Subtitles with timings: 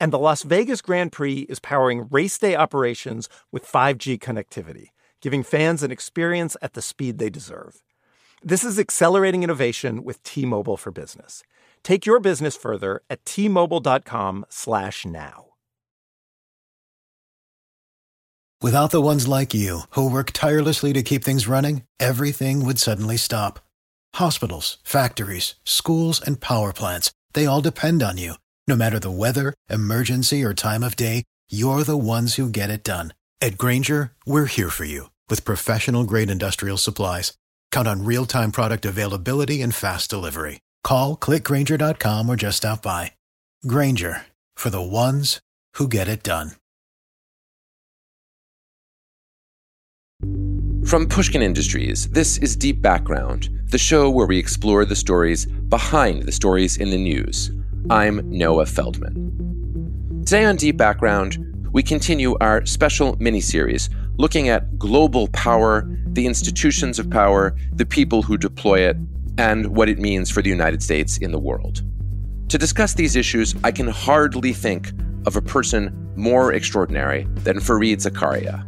[0.00, 4.88] And the Las Vegas Grand Prix is powering race day operations with 5G connectivity,
[5.22, 7.82] giving fans an experience at the speed they deserve.
[8.42, 11.42] This is accelerating innovation with T-Mobile for Business.
[11.82, 15.44] Take your business further at t-mobile.com/now.
[18.62, 23.18] Without the ones like you, who work tirelessly to keep things running, everything would suddenly
[23.18, 23.60] stop.
[24.14, 28.34] Hospitals, factories, schools, and power plants, they all depend on you.
[28.66, 32.82] No matter the weather, emergency, or time of day, you're the ones who get it
[32.82, 33.12] done.
[33.42, 37.34] At Grainger, we're here for you with professional grade industrial supplies.
[37.70, 40.60] Count on real time product availability and fast delivery.
[40.82, 43.12] Call clickgrainger.com or just stop by.
[43.66, 44.22] Grainger
[44.54, 45.40] for the ones
[45.74, 46.52] who get it done.
[50.86, 56.22] From Pushkin Industries, this is Deep Background, the show where we explore the stories behind
[56.22, 57.50] the stories in the news.
[57.90, 60.22] I'm Noah Feldman.
[60.24, 61.36] Today on Deep Background,
[61.70, 67.84] we continue our special mini series looking at global power, the institutions of power, the
[67.84, 68.96] people who deploy it,
[69.36, 71.82] and what it means for the United States in the world.
[72.48, 74.90] To discuss these issues, I can hardly think
[75.26, 78.64] of a person more extraordinary than Fareed Zakaria.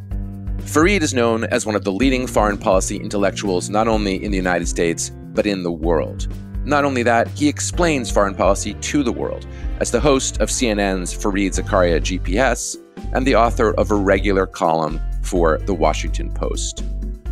[0.65, 4.37] Fareed is known as one of the leading foreign policy intellectuals not only in the
[4.37, 6.28] United States, but in the world.
[6.66, 9.47] Not only that, he explains foreign policy to the world
[9.78, 12.77] as the host of CNN's Fareed Zakaria GPS
[13.12, 16.82] and the author of a regular column for The Washington Post.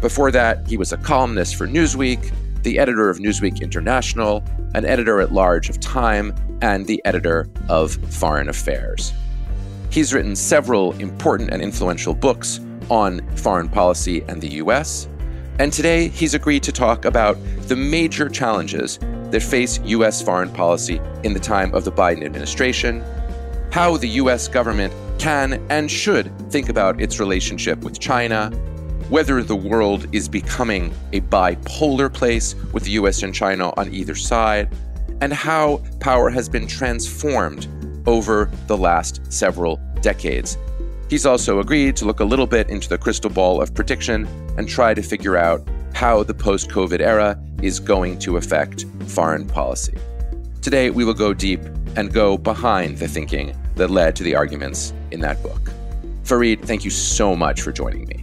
[0.00, 4.44] Before that, he was a columnist for Newsweek, the editor of Newsweek International,
[4.76, 9.12] an editor at large of Time, and the editor of Foreign Affairs.
[9.90, 15.08] He's written several important and influential books on foreign policy and the US.
[15.58, 19.00] And today he's agreed to talk about the major challenges
[19.34, 23.02] that face US foreign policy in the time of the Biden administration,
[23.72, 28.50] how the US government can and should think about its relationship with China,
[29.08, 34.14] whether the world is becoming a bipolar place with the US and China on either
[34.14, 34.72] side,
[35.20, 37.66] and how power has been transformed
[38.06, 40.58] over the last several decades.
[41.10, 44.68] He's also agreed to look a little bit into the crystal ball of prediction and
[44.68, 49.96] try to figure out how the post COVID era is going to affect foreign policy.
[50.60, 51.60] Today, we will go deep
[51.96, 55.70] and go behind the thinking that led to the arguments in that book.
[56.24, 58.22] Fareed, thank you so much for joining me.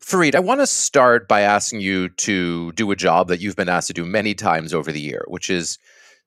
[0.00, 3.68] Fareed, I want to start by asking you to do a job that you've been
[3.68, 5.78] asked to do many times over the year, which is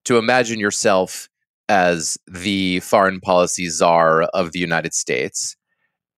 [0.06, 1.30] to imagine yourself
[1.70, 5.56] as the foreign policy czar of the United States.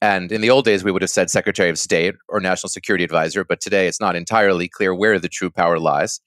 [0.04, 3.06] And in the old days, we would have said Secretary of State or National Security
[3.06, 6.20] Advisor, but today it's not entirely clear where the true power lies.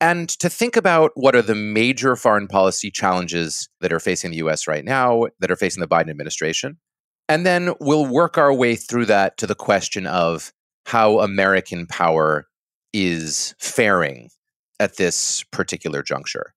[0.00, 4.36] And to think about what are the major foreign policy challenges that are facing the
[4.36, 6.78] US right now, that are facing the Biden administration.
[7.28, 10.52] And then we'll work our way through that to the question of
[10.86, 12.46] how American power
[12.92, 14.28] is faring
[14.78, 16.54] at this particular juncture.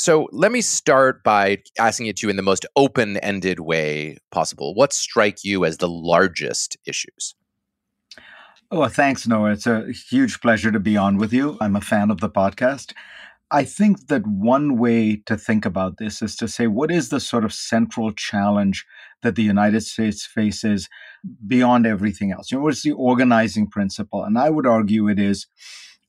[0.00, 4.16] So let me start by asking it to you in the most open ended way
[4.32, 4.74] possible.
[4.74, 7.34] What strike you as the largest issues?
[8.70, 9.50] Oh, thanks, Noah.
[9.50, 11.58] It's a huge pleasure to be on with you.
[11.60, 12.94] I'm a fan of the podcast.
[13.50, 17.20] I think that one way to think about this is to say, what is the
[17.20, 18.86] sort of central challenge
[19.20, 20.88] that the United States faces
[21.46, 22.50] beyond everything else?
[22.50, 24.24] You know, what's the organizing principle?
[24.24, 25.46] And I would argue it is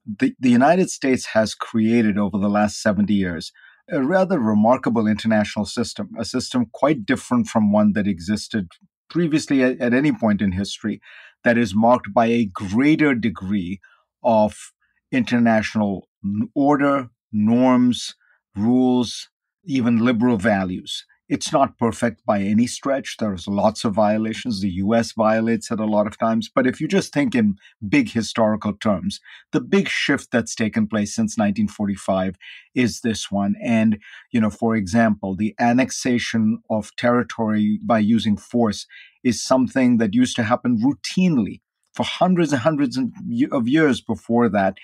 [0.06, 3.52] the, the United States has created over the last 70 years
[3.89, 8.68] a rather remarkable international system, a system quite different from one that existed
[9.10, 11.01] previously at, at any point in history,
[11.44, 13.80] that is marked by a greater degree
[14.24, 14.72] of
[15.12, 16.07] international
[16.56, 18.16] order, norms,
[18.56, 19.30] rules,
[19.66, 21.06] even liberal values.
[21.31, 23.16] It's not perfect by any stretch.
[23.18, 24.60] There's lots of violations.
[24.60, 26.51] The US violates it a lot of times.
[26.54, 27.56] But if you just think in
[27.88, 29.22] big historical terms,
[29.54, 32.36] the big shift that's taken place since 1945
[32.75, 33.56] is this one.
[33.63, 33.98] And,
[34.31, 38.86] you know, for example, the annexation of territory by using force
[39.24, 41.62] is something that used to happen routinely
[41.94, 43.00] for hundreds and hundreds
[43.54, 44.80] of years before that.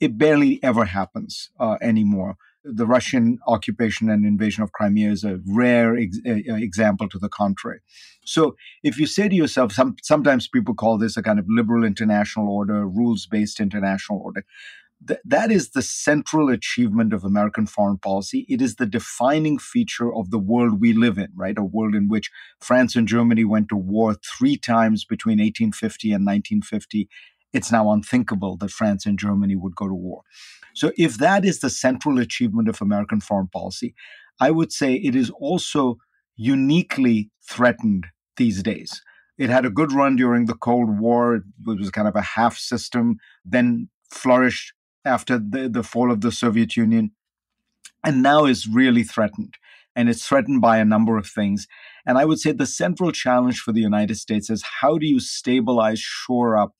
[0.00, 5.40] It barely ever happens uh, anymore the Russian occupation and invasion of Crimea is a
[5.46, 7.80] rare ex- uh, uh, example to the contrary.
[8.24, 11.84] So, if you say to yourself, some, sometimes people call this a kind of liberal
[11.84, 14.44] international order, rules based international order.
[15.06, 18.44] Th- that is the central achievement of American foreign policy.
[18.48, 21.56] It is the defining feature of the world we live in, right?
[21.56, 22.30] A world in which
[22.60, 27.08] France and Germany went to war three times between 1850 and 1950.
[27.52, 30.22] It's now unthinkable that France and Germany would go to war.
[30.74, 33.94] So, if that is the central achievement of American foreign policy,
[34.40, 35.98] I would say it is also
[36.36, 38.06] uniquely threatened
[38.36, 39.02] these days.
[39.36, 41.36] It had a good run during the Cold War.
[41.36, 44.72] It was kind of a half system, then flourished
[45.04, 47.12] after the, the fall of the Soviet Union,
[48.04, 49.54] and now is really threatened.
[49.96, 51.66] And it's threatened by a number of things.
[52.06, 55.20] And I would say the central challenge for the United States is how do you
[55.20, 56.74] stabilize, shore up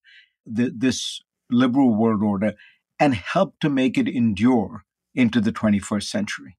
[0.46, 1.20] the, this
[1.50, 2.54] liberal world order
[2.98, 4.84] and help to make it endure
[5.14, 6.56] into the 21st century.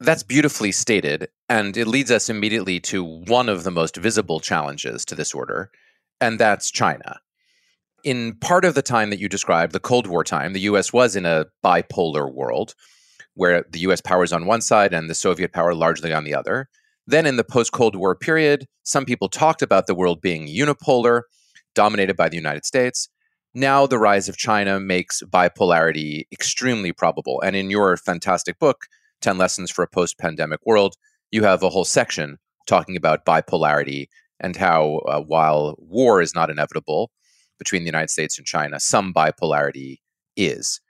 [0.00, 1.28] That's beautifully stated.
[1.48, 5.70] And it leads us immediately to one of the most visible challenges to this order,
[6.20, 7.20] and that's China.
[8.02, 11.14] In part of the time that you described, the Cold War time, the US was
[11.14, 12.74] in a bipolar world
[13.34, 16.34] where the US power is on one side and the Soviet power largely on the
[16.34, 16.68] other.
[17.06, 21.22] Then, in the post Cold War period, some people talked about the world being unipolar,
[21.74, 23.08] dominated by the United States.
[23.54, 27.40] Now, the rise of China makes bipolarity extremely probable.
[27.42, 28.86] And in your fantastic book,
[29.20, 30.96] 10 Lessons for a Post Pandemic World,
[31.30, 34.08] you have a whole section talking about bipolarity
[34.40, 37.10] and how, uh, while war is not inevitable
[37.58, 39.98] between the United States and China, some bipolarity
[40.36, 40.80] is.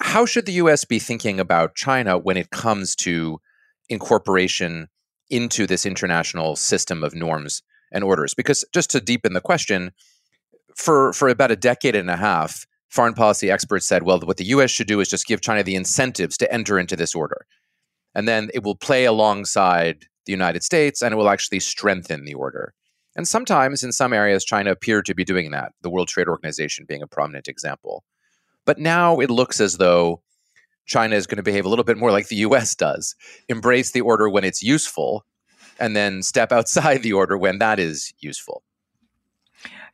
[0.00, 3.40] How should the US be thinking about China when it comes to
[3.88, 4.88] incorporation
[5.30, 7.62] into this international system of norms
[7.92, 8.34] and orders?
[8.34, 9.92] Because just to deepen the question,
[10.74, 14.46] for for about a decade and a half, foreign policy experts said, well, what the
[14.46, 14.70] U.S.
[14.70, 17.46] should do is just give China the incentives to enter into this order,
[18.14, 22.34] and then it will play alongside the United States, and it will actually strengthen the
[22.34, 22.72] order.
[23.16, 25.72] And sometimes, in some areas, China appeared to be doing that.
[25.82, 28.02] The World Trade Organization being a prominent example.
[28.64, 30.22] But now it looks as though
[30.86, 33.14] China is going to behave a little bit more like the US does
[33.48, 35.24] embrace the order when it's useful,
[35.78, 38.62] and then step outside the order when that is useful.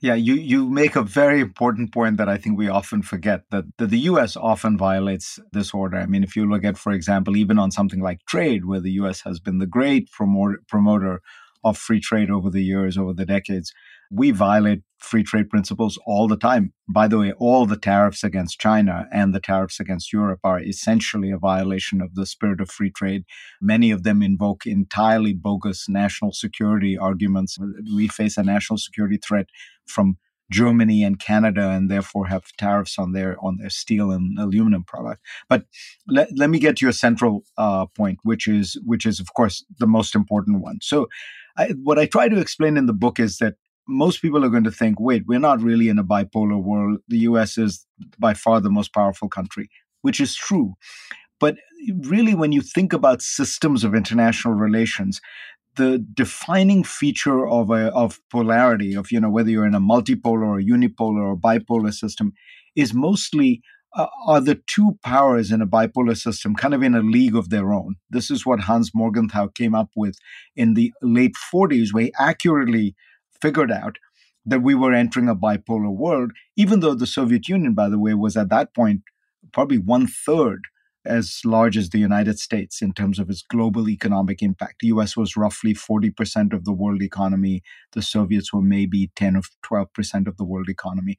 [0.02, 3.64] Yeah, you, you make a very important point that I think we often forget that,
[3.76, 5.98] that the US often violates this order.
[5.98, 8.92] I mean, if you look at, for example, even on something like trade, where the
[8.92, 11.20] US has been the great promoter, promoter
[11.62, 13.74] of free trade over the years, over the decades,
[14.10, 16.72] we violate free trade principles all the time.
[16.88, 21.30] By the way, all the tariffs against China and the tariffs against Europe are essentially
[21.30, 23.24] a violation of the spirit of free trade.
[23.60, 27.56] Many of them invoke entirely bogus national security arguments.
[27.94, 29.46] We face a national security threat
[29.86, 30.18] from
[30.50, 35.22] Germany and Canada, and therefore have tariffs on their on their steel and aluminum product.
[35.49, 35.64] But
[36.08, 39.64] let, let me get to your central uh, point, which is which is of course
[39.78, 40.78] the most important one.
[40.82, 41.06] So,
[41.56, 43.54] I, what I try to explain in the book is that
[43.90, 46.99] most people are going to think, wait, we're not really in a bipolar world.
[47.09, 47.87] The US is
[48.18, 49.68] by far the most powerful country,
[50.02, 50.75] which is true.
[51.38, 51.56] But
[52.02, 55.20] really, when you think about systems of international relations,
[55.76, 60.47] the defining feature of a, of polarity, of you know whether you're in a multipolar
[60.47, 62.32] or unipolar or bipolar system,
[62.76, 63.62] is mostly
[63.97, 67.50] uh, are the two powers in a bipolar system kind of in a league of
[67.50, 67.97] their own.
[68.09, 70.16] This is what Hans Morgenthau came up with
[70.54, 72.94] in the late 40s, where he accurately
[73.40, 73.99] figured out
[74.47, 78.14] that we were entering a bipolar world, even though the Soviet Union, by the way,
[78.14, 79.02] was at that point
[79.52, 80.66] probably one third
[81.06, 84.76] as large as the United States in terms of its global economic impact.
[84.80, 87.62] The US was roughly 40% of the world economy.
[87.92, 91.16] The Soviets were maybe 10 or 12% of the world economy.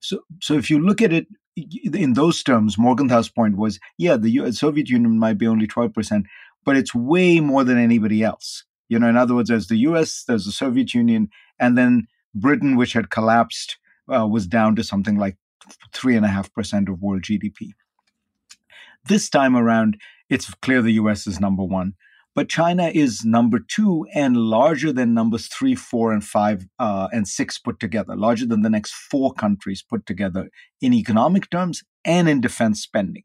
[0.00, 4.30] So, so if you look at it in those terms, Morgenthau's point was yeah, the
[4.30, 6.24] US, Soviet Union might be only 12%,
[6.64, 8.64] but it's way more than anybody else.
[8.88, 12.76] You know, in other words, there's the US, there's the Soviet Union, and then Britain,
[12.76, 13.78] which had collapsed,
[14.12, 15.36] uh, was down to something like
[15.92, 17.72] 3.5% of world GDP.
[19.06, 21.94] This time around, it's clear the US is number one,
[22.34, 27.28] but China is number two and larger than numbers three, four, and five uh, and
[27.28, 32.28] six put together, larger than the next four countries put together in economic terms and
[32.28, 33.22] in defense spending.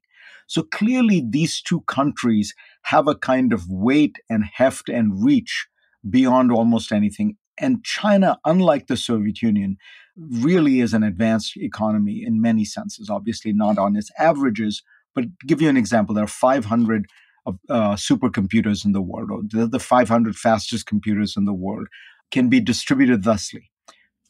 [0.47, 5.67] So clearly, these two countries have a kind of weight and heft and reach
[6.07, 7.37] beyond almost anything.
[7.59, 9.77] And China, unlike the Soviet Union,
[10.15, 13.09] really is an advanced economy in many senses.
[13.09, 14.83] Obviously, not on its averages,
[15.15, 17.05] but give you an example, there are 500
[17.47, 17.53] uh,
[17.95, 21.87] supercomputers in the world, or the, the 500 fastest computers in the world
[22.31, 23.71] can be distributed thusly.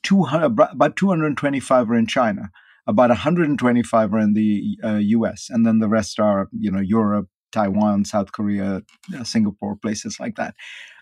[0.03, 2.50] 200, about 225 are in China,
[2.88, 7.27] about 125 are in the uh, US, and then the rest are, you know, Europe,
[7.51, 8.81] Taiwan, South Korea,
[9.17, 10.55] uh, Singapore, places like that.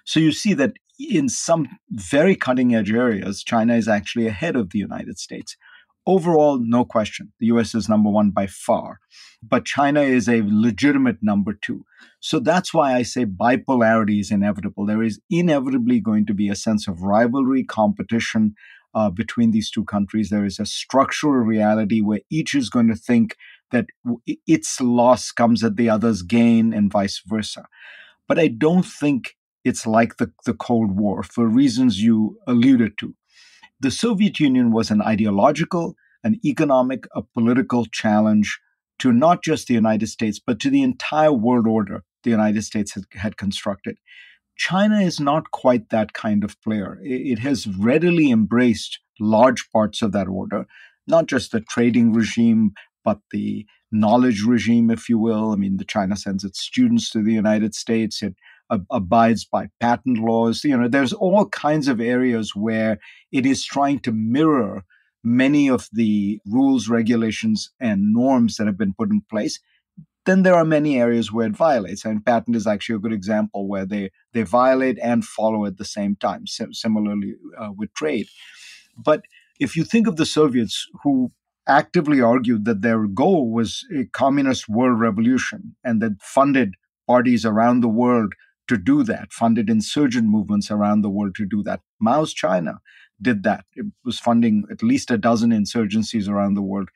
[0.08, 4.70] So you see that in some very cutting edge areas, China is actually ahead of
[4.70, 5.58] the United States.
[6.06, 9.00] Overall, no question, the US is number one by far,
[9.44, 11.84] but China is a legitimate number two.
[12.22, 14.86] So that's why I say bipolarity is inevitable.
[14.86, 18.56] There is inevitably going to be a sense of rivalry, competition
[18.96, 20.30] uh, between these two countries.
[20.30, 23.36] There is a structural reality where each is going to think
[23.72, 23.88] that
[24.26, 27.66] its loss comes at the other's gain and vice versa.
[28.30, 29.37] But I don't think
[29.68, 33.14] it's like the, the Cold War for reasons you alluded to.
[33.80, 38.60] The Soviet Union was an ideological, an economic, a political challenge
[39.00, 42.94] to not just the United States, but to the entire world order the United States
[42.94, 43.98] had, had constructed.
[44.58, 46.98] China is not quite that kind of player.
[47.04, 50.66] It, has readily embraced large parts of that order,
[51.06, 52.72] not just the trading regime,
[53.06, 55.52] but the knowledge regime, if you will.
[55.52, 58.24] I mean, the China sends its students to the United States.
[58.24, 58.36] It
[58.92, 60.64] abides by patent laws.
[60.64, 63.00] You know, there's all kinds of areas where
[63.32, 64.84] it is trying to mirror
[65.24, 69.60] many of the rules, regulations, and norms that have been put in place.
[70.26, 73.68] Then there are many areas where it violates, and patent is actually a good example
[73.68, 76.46] where they they violate and follow at the same time.
[76.48, 78.28] similarly uh, with trade,
[78.98, 79.22] but
[79.60, 81.32] if you think of the Soviets who
[81.68, 86.76] actively argued that their goal was a communist world revolution and that funded
[87.08, 88.34] parties around the world
[88.68, 91.82] to do that, funded insurgent movements around the world to do that.
[92.00, 92.80] Mao's China
[93.22, 93.66] did that.
[93.76, 96.90] It was funding at least a dozen insurgencies around the world.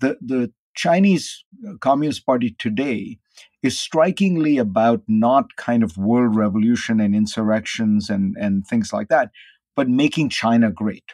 [0.00, 3.18] The, the Chinese uh, Communist Party today
[3.62, 9.30] is strikingly about not kind of world revolution and insurrections and, and things like that,
[9.76, 11.12] but making China great.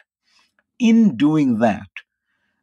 [0.79, 1.89] In doing that,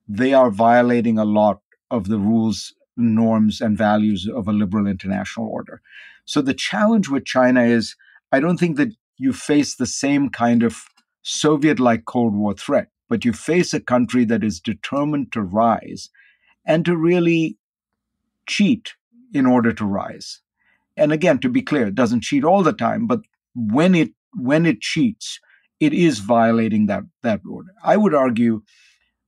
[0.09, 5.47] they are violating a lot of the rules, norms, and values of a liberal international
[5.47, 5.81] order.
[6.27, 7.97] So the challenge with China is
[8.33, 10.85] I don't think that you face the same kind of
[11.23, 16.11] Soviet like Cold War threat, but you face a country that is determined to rise
[16.67, 17.57] and to really
[18.47, 18.95] cheat
[19.33, 20.41] in order to rise.
[20.97, 23.21] And again, to be clear, it doesn't cheat all the time, but
[23.55, 25.41] when it when it cheats,
[25.81, 27.71] it is violating that that order.
[27.83, 28.63] I would argue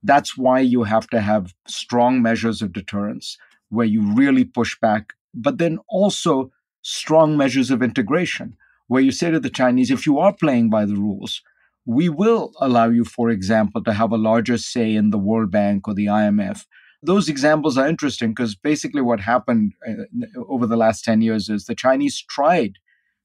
[0.03, 3.37] that's why you have to have strong measures of deterrence
[3.69, 6.51] where you really push back, but then also
[6.89, 10.87] strong measures of integration, where you say to the Chinese, if you are playing by
[10.87, 11.43] the rules,
[11.85, 15.87] we will allow you, for example, to have a larger say in the World Bank
[15.87, 16.65] or the IMF.
[17.03, 21.67] Those examples are interesting because basically what happened uh, over the last 10 years is
[21.67, 22.79] the Chinese tried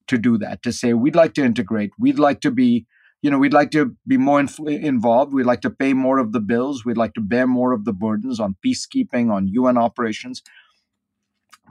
[0.07, 2.85] to do that, to say, we'd like to integrate, we'd like to be
[3.21, 5.33] you know, we'd like to be more inf- involved.
[5.33, 6.83] We'd like to pay more of the bills.
[6.83, 10.43] We'd like to bear more of the burdens on peacekeeping, on UN operations.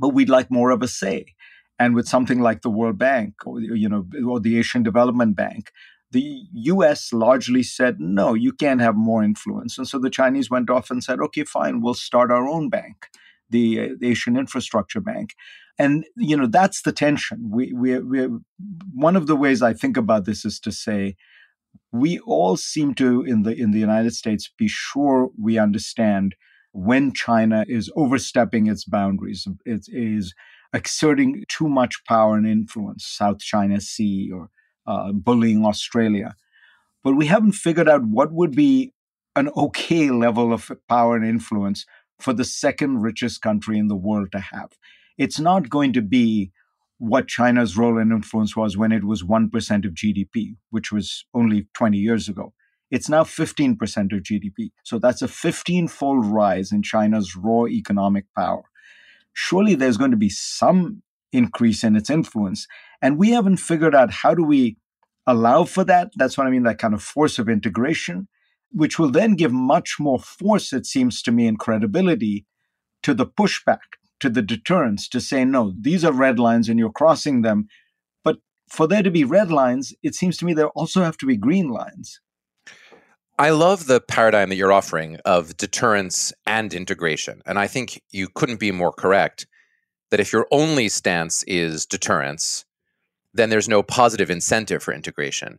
[0.01, 1.27] But we'd like more of a say.
[1.83, 5.73] And with something like the World Bank or you know or the Asian Development Bank,
[6.13, 9.79] the US largely said, no, you can't have more influence.
[9.79, 13.09] And so the Chinese went off and said, okay, fine, we'll start our own bank,
[13.51, 15.35] the, uh, the Asian Infrastructure Bank.
[15.79, 17.49] And, you know, that's the tension.
[17.51, 18.29] We, we, we,
[18.95, 21.17] one of the ways I think about this is to say,
[21.91, 26.37] we all seem to, in the, in the United States, be sure we understand
[26.73, 30.35] when China is overstepping its boundaries, it is
[30.73, 34.49] exerting too much power and influence, South China Sea or
[34.87, 36.35] uh, bullying Australia.
[37.05, 38.93] But we haven't figured out what would be
[39.35, 41.85] an okay level of power and influence
[42.19, 44.73] for the second richest country in the world to have.
[45.19, 46.53] It's not going to be
[46.99, 49.47] what China's role and influence was when it was 1%
[49.85, 52.53] of GDP, which was only 20 years ago.
[52.93, 53.73] It's now 15%
[54.13, 54.71] of GDP.
[54.85, 58.63] So that's a 15 fold rise in China's raw economic power
[59.33, 62.67] surely there's going to be some increase in its influence.
[63.01, 64.77] And we haven't figured out how do we
[65.27, 66.11] allow for that.
[66.17, 68.29] That's what I mean, that kind of force of integration,
[68.71, 72.47] which will then give much more force, it seems to me, and credibility
[73.03, 73.79] to the pushback,
[74.21, 77.67] to the deterrence, to say, no, these are red lines and you're crossing them.
[78.25, 81.27] But for there to be red lines, it seems to me there also have to
[81.27, 82.21] be green lines.
[83.39, 87.43] I love the paradigm that you're offering of deterrence and integration.
[87.47, 89.47] And I think you couldn't be more correct.
[90.13, 92.67] that if your only stance is deterrence,
[93.33, 95.59] then there's no positive incentive for integration.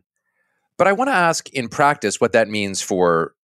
[0.78, 3.34] But I want to ask in practice what that means for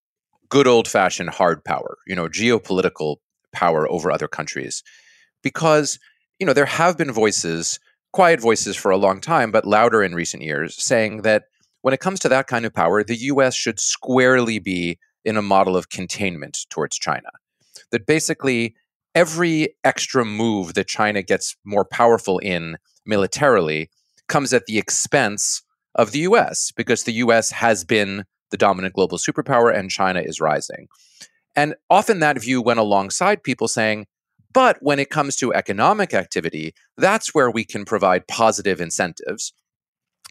[0.49, 3.16] good old fashioned hard power, you know, geopolitical
[3.52, 4.84] power over other countries.
[5.42, 5.99] Because,
[6.38, 7.80] you know, there have been voices,
[8.12, 11.44] quiet voices for a long time, but louder in recent years, saying that
[11.82, 15.42] when it comes to that kind of power, the US should squarely be in a
[15.42, 17.30] model of containment towards China.
[17.90, 18.75] That basically
[19.14, 23.90] every extra move that China gets more powerful in militarily
[24.28, 25.62] comes at the expense
[25.94, 30.40] of the US because the US has been the dominant global superpower and China is
[30.40, 30.88] rising.
[31.56, 34.06] And often that view went alongside people saying,
[34.52, 39.52] but when it comes to economic activity, that's where we can provide positive incentives.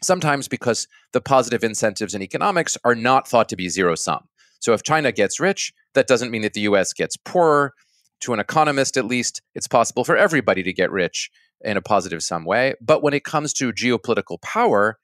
[0.02, 4.28] Sometimes because the positive incentives in economics are not thought to be zero sum.
[4.60, 7.74] So if China gets rich, that doesn't mean that the US gets poorer.
[8.20, 11.30] To an economist, at least, it's possible for everybody to get rich
[11.62, 12.74] in a positive sum way.
[12.80, 14.98] But when it comes to geopolitical power,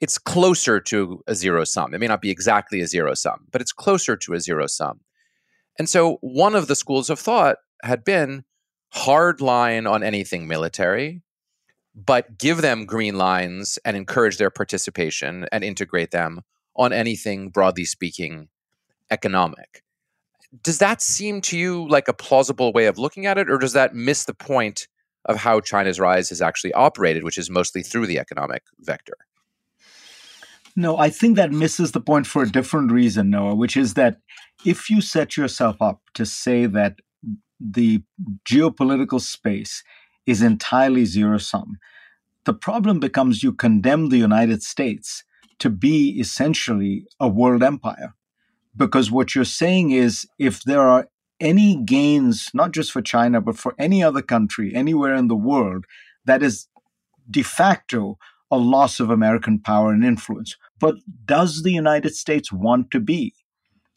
[0.00, 1.94] it's closer to a zero sum.
[1.94, 5.00] It may not be exactly a zero sum, but it's closer to a zero sum.
[5.78, 8.44] And so one of the schools of thought had been
[8.92, 11.22] hard line on anything military,
[12.06, 16.42] but give them green lines and encourage their participation and integrate them
[16.76, 18.48] on anything, broadly speaking,
[19.10, 19.82] economic.
[20.62, 23.72] Does that seem to you like a plausible way of looking at it, or does
[23.72, 24.88] that miss the point
[25.26, 29.16] of how China's rise has actually operated, which is mostly through the economic vector?
[30.76, 34.18] No, I think that misses the point for a different reason, Noah, which is that
[34.64, 37.00] if you set yourself up to say that
[37.60, 38.02] the
[38.48, 39.82] geopolitical space
[40.26, 41.78] is entirely zero sum,
[42.44, 45.24] the problem becomes you condemn the United States
[45.58, 48.14] to be essentially a world empire.
[48.76, 51.08] Because what you're saying is if there are
[51.38, 55.84] any gains, not just for China, but for any other country anywhere in the world,
[56.24, 56.68] that is
[57.30, 58.18] de facto
[58.50, 60.56] a loss of American power and influence.
[60.78, 63.34] But does the United States want to be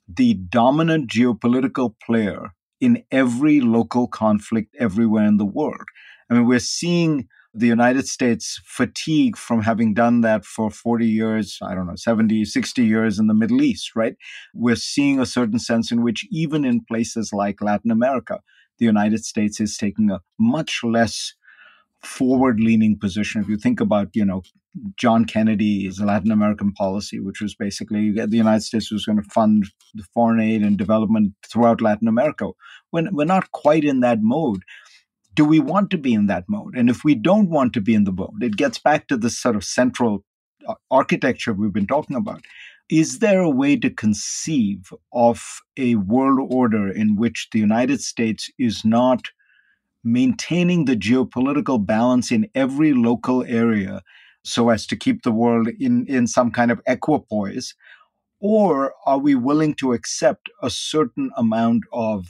[0.07, 5.87] the dominant geopolitical player in every local conflict everywhere in the world?
[6.33, 11.59] I mean, we're seeing the United States fatigue from having done that for 40 years,
[11.61, 14.15] I don't know, 70, 60 years in the Middle East, right?
[14.55, 18.39] We're seeing a certain sense in which, even in places like Latin America,
[18.79, 21.35] the United States is taking a much less
[22.03, 23.41] forward leaning position.
[23.41, 24.41] If you think about, you know,
[24.97, 29.67] John Kennedy's Latin American policy, which was basically the United States was going to fund
[29.93, 32.49] the foreign aid and development throughout Latin America.
[32.89, 34.63] When we're not quite in that mode,
[35.35, 36.75] do we want to be in that mode?
[36.75, 39.37] And if we don't want to be in the mode, it gets back to this
[39.37, 40.23] sort of central
[40.67, 42.43] uh, architecture we've been talking about.
[42.89, 48.49] Is there a way to conceive of a world order in which the United States
[48.59, 49.29] is not
[50.03, 54.01] maintaining the geopolitical balance in every local area
[54.43, 57.73] so as to keep the world in, in some kind of equipoise?
[58.41, 62.27] Or are we willing to accept a certain amount of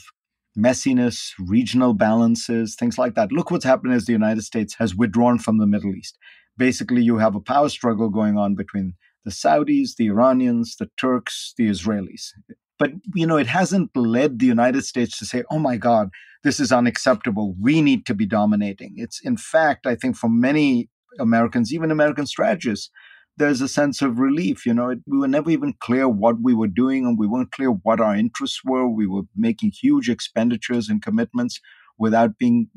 [0.58, 3.32] messiness, regional balances, things like that?
[3.32, 6.18] Look what's happened as the United States has withdrawn from the Middle East.
[6.58, 8.94] Basically, you have a power struggle going on between
[9.26, 12.32] the Saudis, the Iranians, the Turks, the Israelis.
[12.78, 16.10] But you know, it hasn't led the United States to say, "Oh my God,
[16.44, 17.56] this is unacceptable.
[17.60, 20.90] We need to be dominating." It's in fact, I think, for many
[21.20, 22.90] Americans, even American strategists,
[23.38, 24.66] there's a sense of relief.
[24.66, 27.52] You know, it, we were never even clear what we were doing, and we weren't
[27.52, 28.88] clear what our interests were.
[28.88, 31.60] We were making huge expenditures and commitments
[31.98, 32.70] without being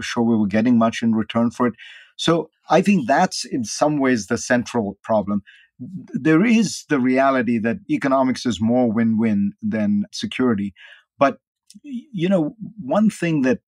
[0.00, 1.74] sure we were getting much in return for it.
[2.16, 5.42] So I think that's in some ways the central problem.
[5.78, 10.74] There is the reality that economics is more win win than security.
[11.18, 11.38] But,
[11.82, 13.60] you know, one thing that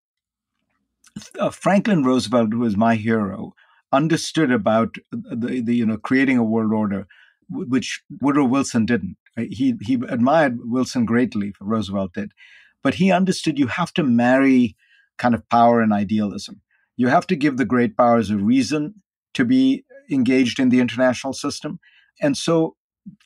[1.38, 3.54] uh, Franklin Roosevelt, who is my hero,
[3.92, 7.06] understood about the, the you know creating a world order,
[7.50, 9.16] which Woodrow Wilson didn't.
[9.36, 12.32] He he admired Wilson greatly, Roosevelt did,
[12.82, 14.76] but he understood you have to marry
[15.18, 16.60] kind of power and idealism.
[16.96, 18.94] You have to give the great powers a reason
[19.34, 21.78] to be engaged in the international system,
[22.20, 22.76] and so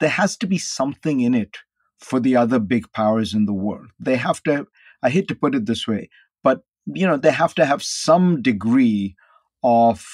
[0.01, 1.59] there has to be something in it
[1.99, 3.89] for the other big powers in the world.
[3.99, 4.67] They have to.
[5.03, 6.09] I hate to put it this way,
[6.43, 9.17] but you know they have to have some degree
[9.63, 10.07] of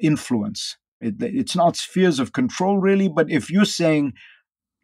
[0.00, 0.76] influence.
[1.00, 4.12] It, it's not spheres of control, really, but if you're saying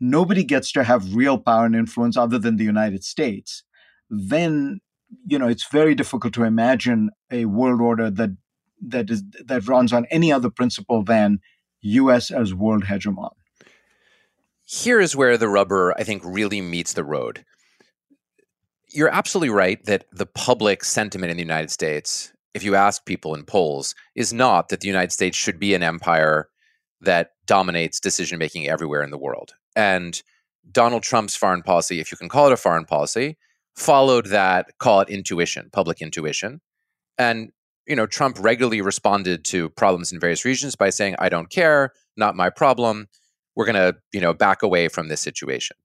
[0.00, 3.62] nobody gets to have real power and influence other than the United States,
[4.08, 4.80] then
[5.26, 8.30] you know it's very difficult to imagine a world order that
[8.80, 11.40] that is that runs on any other principle than
[11.82, 12.30] U.S.
[12.30, 13.30] as world hegemon.
[14.64, 17.44] Here is where the rubber, I think, really meets the road.
[18.88, 23.34] You're absolutely right that the public sentiment in the United States if you ask people
[23.34, 26.48] in polls, is not that the United States should be an empire
[27.00, 29.52] that dominates decision making everywhere in the world.
[29.74, 30.22] And
[30.70, 33.36] Donald Trump's foreign policy, if you can call it a foreign policy,
[33.76, 36.60] followed that, call it intuition, public intuition.
[37.18, 37.52] And,
[37.86, 41.92] you know, Trump regularly responded to problems in various regions by saying, I don't care,
[42.16, 43.08] not my problem.
[43.54, 45.76] We're going to, you know, back away from this situation.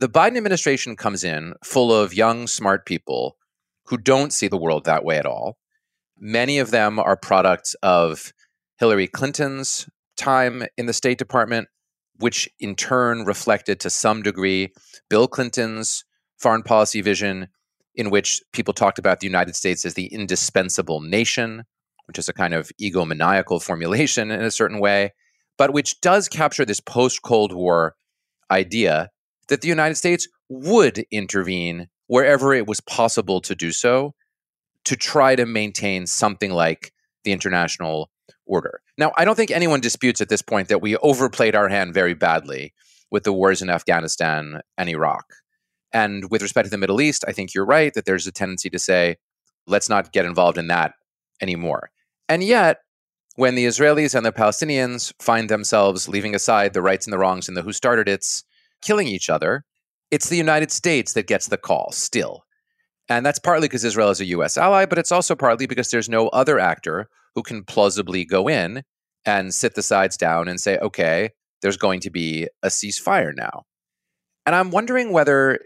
[0.00, 3.36] The Biden administration comes in full of young, smart people
[3.88, 5.56] who don't see the world that way at all.
[6.18, 8.32] Many of them are products of
[8.78, 11.68] Hillary Clinton's time in the State Department,
[12.18, 14.72] which in turn reflected to some degree
[15.08, 16.04] Bill Clinton's
[16.38, 17.48] foreign policy vision,
[17.94, 21.64] in which people talked about the United States as the indispensable nation,
[22.06, 25.12] which is a kind of egomaniacal formulation in a certain way,
[25.58, 27.94] but which does capture this post Cold War
[28.50, 29.10] idea
[29.48, 34.14] that the United States would intervene wherever it was possible to do so
[34.84, 36.92] to try to maintain something like
[37.24, 38.10] the international
[38.46, 38.80] order.
[38.96, 42.14] Now, I don't think anyone disputes at this point that we overplayed our hand very
[42.14, 42.72] badly
[43.10, 45.26] with the wars in Afghanistan and Iraq.
[45.92, 48.70] And with respect to the Middle East, I think you're right that there's a tendency
[48.70, 49.16] to say,
[49.66, 50.92] let's not get involved in that
[51.40, 51.90] anymore.
[52.28, 52.78] And yet,
[53.36, 57.48] when the Israelis and the Palestinians find themselves leaving aside the rights and the wrongs
[57.48, 58.44] and the who started it's
[58.82, 59.64] killing each other,
[60.10, 62.44] it's the United States that gets the call still.
[63.08, 66.08] And that's partly because Israel is a US ally, but it's also partly because there's
[66.08, 68.82] no other actor who can plausibly go in
[69.24, 71.30] and sit the sides down and say, okay,
[71.62, 73.64] there's going to be a ceasefire now.
[74.44, 75.58] And I'm wondering whether,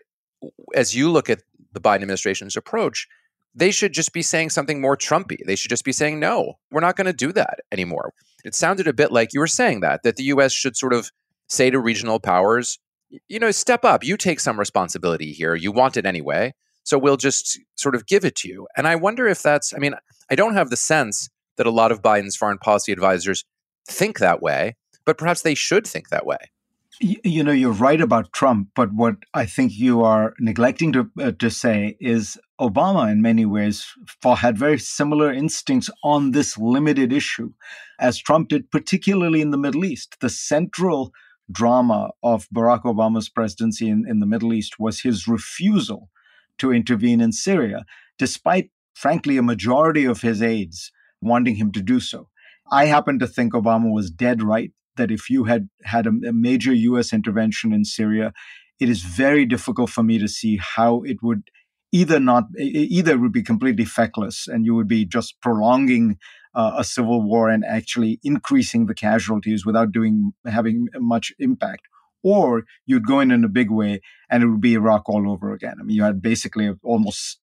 [0.74, 3.07] as you look at the Biden administration's approach,
[3.55, 5.38] they should just be saying something more Trumpy.
[5.44, 8.12] They should just be saying, no, we're not going to do that anymore.
[8.44, 11.11] It sounded a bit like you were saying that, that the US should sort of
[11.48, 12.79] say to regional powers,
[13.28, 14.04] you know, step up.
[14.04, 15.54] You take some responsibility here.
[15.54, 16.54] You want it anyway.
[16.84, 18.66] So we'll just sort of give it to you.
[18.76, 19.94] And I wonder if that's, I mean,
[20.30, 23.44] I don't have the sense that a lot of Biden's foreign policy advisors
[23.86, 26.38] think that way, but perhaps they should think that way.
[27.00, 31.32] You know, you're right about Trump, but what I think you are neglecting to, uh,
[31.38, 33.86] to say is Obama, in many ways,
[34.22, 37.52] had very similar instincts on this limited issue
[37.98, 40.16] as Trump did, particularly in the Middle East.
[40.20, 41.12] The central
[41.50, 46.08] drama of Barack Obama's presidency in, in the Middle East was his refusal
[46.58, 47.84] to intervene in Syria,
[48.18, 52.28] despite, frankly, a majority of his aides wanting him to do so.
[52.70, 56.32] I happen to think Obama was dead right that if you had had a, a
[56.32, 58.32] major US intervention in Syria,
[58.78, 61.42] it is very difficult for me to see how it would
[61.92, 66.18] either not either would be completely feckless and you would be just prolonging
[66.54, 71.82] uh, a civil war and actually increasing the casualties without doing having much impact
[72.22, 75.52] or you'd go in in a big way and it would be Iraq all over
[75.52, 75.76] again.
[75.80, 77.40] I mean, you had basically almost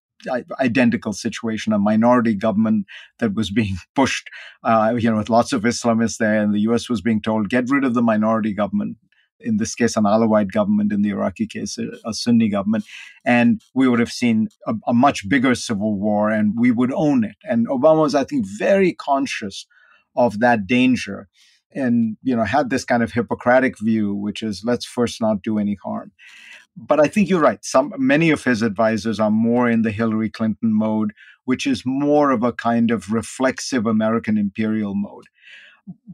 [0.60, 2.88] identical situation, a minority government
[3.20, 4.30] that was being pushed,
[4.64, 6.90] uh, you know, with lots of Islamists there, and the U.S.
[6.90, 8.98] was being told, get rid of the minority government.
[9.40, 10.92] In this case, an Alawite government.
[10.92, 12.86] In the Iraqi case, a, Sunni government,
[13.26, 17.24] and we would have seen a, a much bigger civil war, and we would own
[17.24, 17.36] it.
[17.44, 19.68] And Obama was, I think, very conscious
[20.16, 21.28] of that danger
[21.74, 25.60] and you know had this kind of hippocratic view which is let's first not do
[25.60, 26.12] any harm
[26.76, 30.30] but i think you're right some many of his advisors are more in the hillary
[30.30, 31.14] clinton mode
[31.46, 35.26] which is more of a kind of reflexive american imperial mode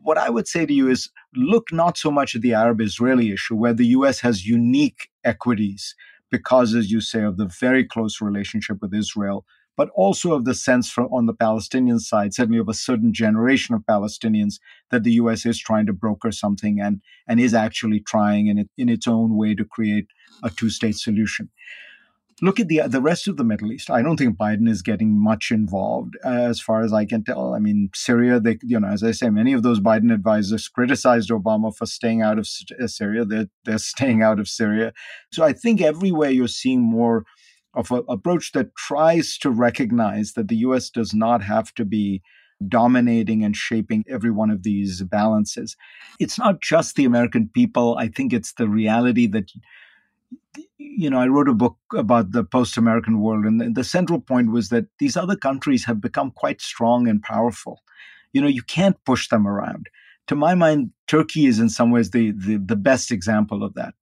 [0.02, 3.32] what i would say to you is look not so much at the arab israeli
[3.32, 5.96] issue where the us has unique equities
[6.32, 10.54] because as you say of the very close relationship with israel but also of the
[10.54, 14.60] sense from on the Palestinian side, certainly of a certain generation of Palestinians,
[14.92, 15.46] that the U.S.
[15.46, 19.36] is trying to broker something and and is actually trying in it, in its own
[19.36, 20.08] way to create
[20.44, 21.50] a two-state solution.
[22.44, 23.90] Look at the the rest of the Middle East.
[23.90, 27.54] I don't think Biden is getting much involved, uh, as far as I can tell.
[27.54, 28.38] I mean, Syria.
[28.38, 32.22] They, you know, as I say, many of those Biden advisors criticized Obama for staying
[32.22, 32.50] out of
[32.82, 33.24] uh, Syria.
[33.24, 34.92] They're they're staying out of Syria.
[35.32, 37.24] So I think everywhere you're seeing more
[37.76, 42.22] of an approach that tries to recognize that the US does not have to be
[42.68, 45.78] dominating and shaping every one of these balances.
[46.20, 47.96] It's not just the American people.
[47.98, 49.50] I think it's the reality that,
[50.78, 54.52] you know, I wrote a book about the post American world, and the central point
[54.52, 57.82] was that these other countries have become quite strong and powerful.
[58.34, 59.88] You know, you can't push them around.
[60.28, 63.94] To my mind, Turkey is in some ways the, the, the best example of that.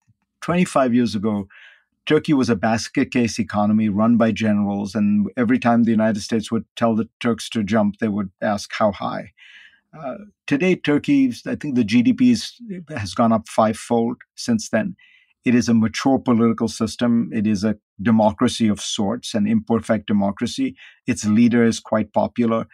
[0.41, 1.47] 25 years ago,
[2.05, 6.51] Turkey was a basket case economy run by generals, and every time the United States
[6.51, 9.31] would tell the Turks to jump, they would ask how high.
[9.97, 10.15] Uh,
[10.47, 12.53] today, Turkey, I think the GDP is,
[12.89, 14.95] has gone up fivefold since then.
[15.43, 17.29] It is a mature political system.
[17.33, 20.75] It is a democracy of sorts, an imperfect democracy.
[21.07, 22.67] Its leader is quite popular.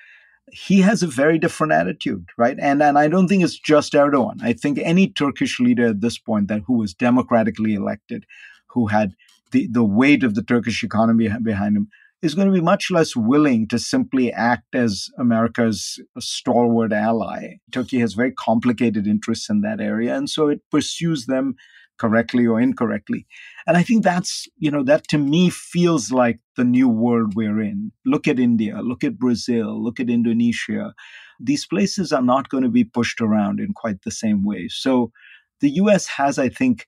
[0.51, 2.57] He has a very different attitude, right?
[2.59, 4.41] And and I don't think it's just Erdogan.
[4.41, 8.25] I think any Turkish leader at this point that who was democratically elected,
[8.67, 9.13] who had
[9.51, 11.89] the, the weight of the Turkish economy behind him,
[12.21, 17.57] is going to be much less willing to simply act as America's stalwart ally.
[17.71, 21.55] Turkey has very complicated interests in that area, and so it pursues them
[21.97, 23.25] correctly or incorrectly.
[23.65, 27.61] And I think that's, you know, that to me feels like the new world we're
[27.61, 27.91] in.
[28.05, 30.93] Look at India, look at Brazil, look at Indonesia.
[31.39, 34.67] These places are not going to be pushed around in quite the same way.
[34.69, 35.11] So
[35.59, 36.87] the US has, I think,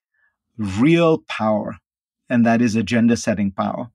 [0.57, 1.77] real power,
[2.29, 3.89] and that is agenda setting power.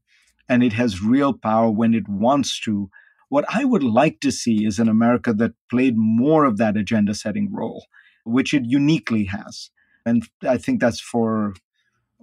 [0.49, 2.91] And it has real power when it wants to.
[3.29, 7.15] What I would like to see is an America that played more of that agenda
[7.15, 7.87] setting role,
[8.25, 9.71] which it uniquely has.
[10.07, 11.55] And I think that's for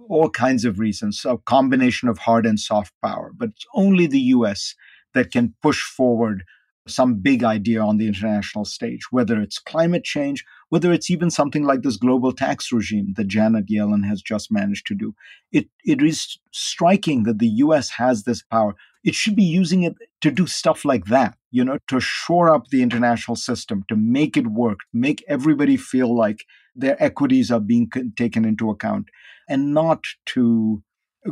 [0.08, 3.32] all kinds of reasons, a combination of hard and soft power.
[3.34, 4.74] But it's only the US
[5.14, 6.44] that can push forward
[6.88, 11.64] some big idea on the international stage, whether it's climate change, whether it's even something
[11.64, 15.14] like this global tax regime that Janet Yellen has just managed to do.
[15.52, 18.74] It, it is striking that the US has this power.
[19.04, 22.68] It should be using it to do stuff like that, you know, to shore up
[22.68, 27.90] the international system, to make it work, make everybody feel like their equities are being
[28.16, 29.08] taken into account,
[29.48, 30.82] and not to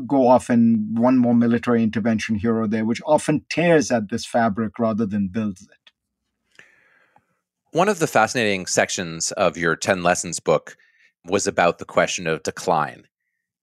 [0.07, 4.24] go off in one more military intervention here or there, which often tears at this
[4.24, 6.62] fabric rather than builds it.
[7.72, 10.76] One of the fascinating sections of your 10 Lessons book
[11.24, 13.05] was about the question of decline.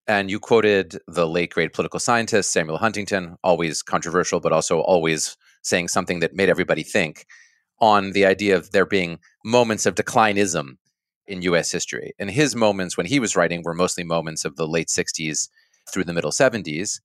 [0.08, 5.36] And you quoted the late great political scientist Samuel Huntington, always controversial, but also always
[5.62, 7.26] saying something that made everybody think
[7.80, 10.78] on the idea of there being moments of declinism
[11.28, 12.14] in US history.
[12.20, 15.50] And his moments when he was writing were mostly moments of the late 60s
[15.92, 17.00] through the middle 70s.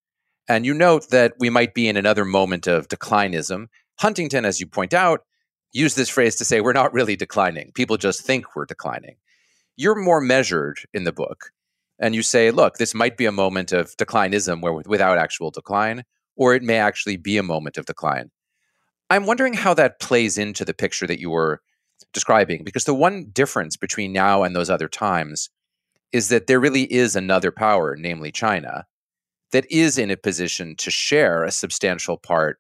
[0.49, 3.67] And you note that we might be in another moment of declinism.
[3.99, 5.21] Huntington, as you point out,
[5.73, 7.73] used this phrase to say we're not really declining.
[7.75, 9.17] People just think we're declining.
[9.77, 11.51] You're more measured in the book.
[11.99, 16.03] And you say, look, this might be a moment of declinism where without actual decline,
[16.37, 18.31] or it may actually be a moment of decline.
[19.09, 21.61] I'm wondering how that plays into the picture that you were
[22.13, 25.51] describing, because the one difference between now and those other times
[26.13, 28.87] is that there really is another power, namely China,
[29.53, 32.59] that is in a position to share a substantial part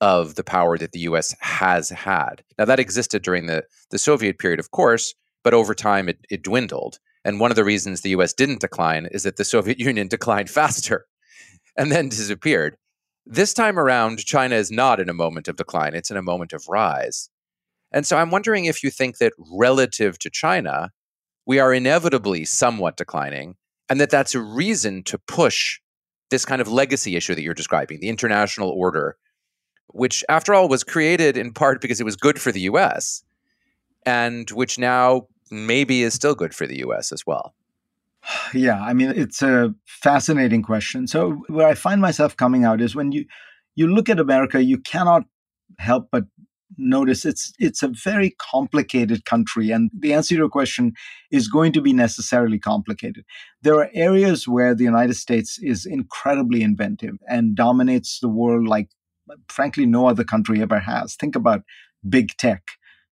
[0.00, 2.42] of the power that the US has had.
[2.58, 6.42] Now, that existed during the, the Soviet period, of course, but over time it, it
[6.42, 6.98] dwindled.
[7.24, 10.50] And one of the reasons the US didn't decline is that the Soviet Union declined
[10.50, 11.06] faster
[11.76, 12.76] and then disappeared.
[13.26, 16.52] This time around, China is not in a moment of decline, it's in a moment
[16.52, 17.30] of rise.
[17.94, 20.90] And so I'm wondering if you think that relative to China,
[21.46, 23.54] we are inevitably somewhat declining,
[23.88, 25.78] and that that's a reason to push
[26.28, 29.16] this kind of legacy issue that you're describing, the international order,
[29.90, 33.22] which, after all, was created in part because it was good for the US,
[34.04, 37.54] and which now maybe is still good for the US as well.
[38.52, 41.06] Yeah, I mean, it's a fascinating question.
[41.06, 43.24] So, where I find myself coming out is when you
[43.76, 45.24] you look at America, you cannot
[45.78, 46.24] help but
[46.76, 50.92] notice it's it's a very complicated country and the answer to your question
[51.30, 53.24] is going to be necessarily complicated.
[53.62, 58.88] There are areas where the united states is incredibly inventive and dominates the world like
[59.48, 61.14] frankly no other country ever has.
[61.14, 61.62] Think about
[62.08, 62.62] big tech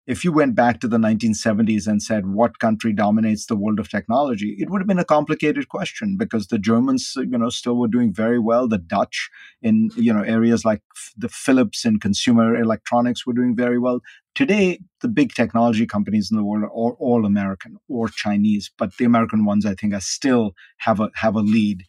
[0.09, 3.89] if you went back to the 1970s and said what country dominates the world of
[3.89, 4.55] technology?
[4.57, 8.11] it would have been a complicated question because the germans you know still were doing
[8.11, 8.67] very well.
[8.67, 9.29] The dutch
[9.61, 10.81] in you know areas like
[11.15, 14.01] the philips in consumer electronics were doing very well.
[14.33, 19.05] Today the big technology companies in the world are all, american or chinese but the
[19.05, 21.83] american ones i think are still have a have a lead.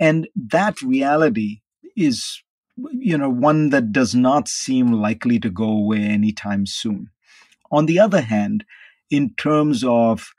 [0.00, 0.28] And
[0.58, 1.60] that reality
[1.96, 2.42] is
[2.92, 7.10] you know one that does not seem likely to go away anytime soon
[7.70, 8.64] on the other hand,
[9.10, 10.32] in terms of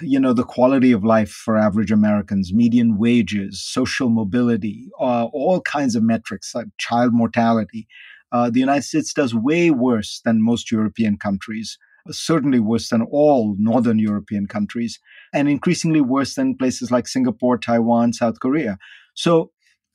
[0.00, 5.60] you know the quality of life for average Americans, median wages, social mobility, uh, all
[5.60, 7.86] kinds of metrics like child mortality,
[8.32, 11.78] uh, the United States does way worse than most European countries.
[12.10, 15.00] Certainly worse than all Northern European countries,
[15.32, 18.78] and increasingly worse than places like Singapore, Taiwan, South Korea.
[19.14, 19.50] So,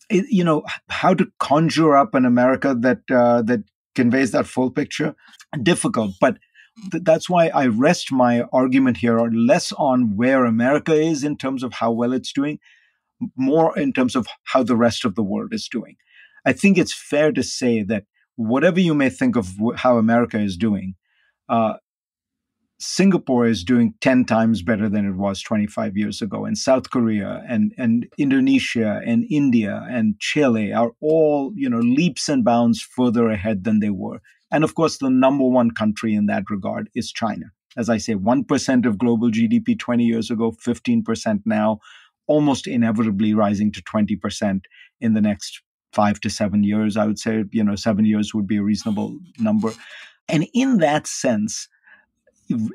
[0.09, 3.63] it, you know, how to conjure up an America that uh, that
[3.95, 5.15] conveys that full picture.
[5.61, 6.37] Difficult but
[6.91, 11.63] th- that's why i rest my argument here less on where america is in terms
[11.63, 12.57] of how well it's doing
[13.35, 15.95] more in terms of how the rest of the world is doing.
[16.45, 20.57] I think it's fair to say that whatever you may think of how america is
[20.57, 20.95] doing
[21.49, 21.73] uh,
[22.81, 26.45] Singapore is doing 10 times better than it was 25 years ago.
[26.45, 32.27] And South Korea and, and Indonesia and India and Chile are all, you know, leaps
[32.27, 34.19] and bounds further ahead than they were.
[34.51, 37.45] And of course, the number one country in that regard is China.
[37.77, 41.79] As I say, 1% of global GDP 20 years ago, 15% now,
[42.25, 44.61] almost inevitably rising to 20%
[44.99, 45.61] in the next
[45.93, 46.97] five to seven years.
[46.97, 49.71] I would say, you know, seven years would be a reasonable number.
[50.27, 51.67] And in that sense,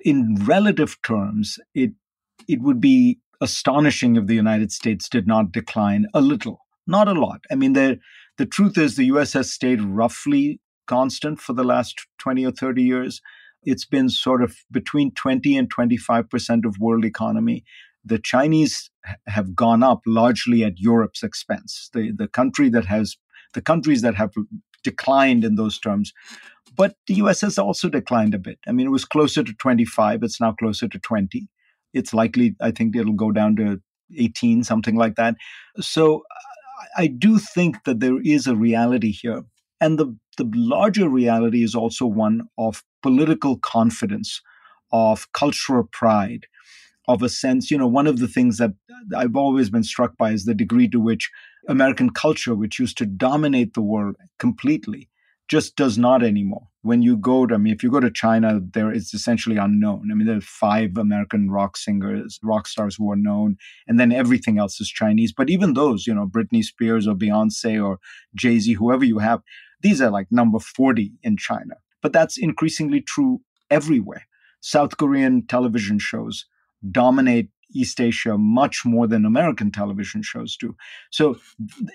[0.05, 1.93] in relative terms, it
[2.49, 7.13] it would be astonishing if the United States did not decline a little, not a
[7.13, 7.41] lot.
[7.51, 7.99] I mean, the
[8.39, 9.33] the truth is the U.S.
[9.33, 13.21] has stayed roughly constant for the last twenty or thirty years.
[13.63, 17.65] It's been sort of between twenty and twenty five percent of world economy.
[18.05, 18.91] The Chinese
[19.27, 21.91] have gone up largely at Europe's expense.
[21.93, 23.17] The the country that has
[23.55, 24.33] the countries that have
[24.87, 26.13] declined in those terms
[26.77, 28.59] but the US has also declined a bit.
[28.67, 31.49] I mean, it was closer to 25, it's now closer to 20.
[31.95, 33.81] It's likely, I think it'll go down to
[34.17, 35.37] 18, something like that.
[35.81, 36.25] So
[36.97, 39.43] I do think that there is a reality here.
[39.81, 44.43] And the, the larger reality is also one of political confidence,
[44.93, 46.47] of cultural pride,
[47.09, 48.73] of a sense, you know, one of the things that
[49.17, 51.31] I've always been struck by is the degree to which
[51.69, 55.09] American culture, which used to dominate the world completely,
[55.49, 56.67] just does not anymore.
[56.83, 60.09] When you go to, I mean, if you go to China, there it's essentially unknown.
[60.11, 64.13] I mean, there are five American rock singers, rock stars who are known, and then
[64.13, 65.33] everything else is Chinese.
[65.33, 67.99] But even those, you know, Britney Spears or Beyonce or
[68.35, 69.43] Jay Z, whoever you have,
[69.83, 71.77] these are like number 40 in China.
[72.03, 73.41] But that's increasingly true
[73.71, 74.27] everywhere.
[74.61, 76.47] South Korean television shows
[76.91, 80.77] dominate East Asia much more than American television shows do.
[81.11, 81.37] So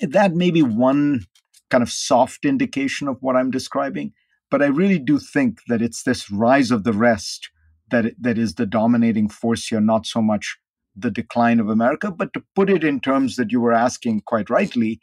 [0.01, 1.21] that may be one
[1.69, 4.13] kind of soft indication of what I'm describing.
[4.49, 7.49] But I really do think that it's this rise of the rest
[7.89, 10.58] that that is the dominating force here, not so much
[10.95, 12.12] the decline of America.
[12.12, 14.99] But to put it in terms that you were asking quite rightly,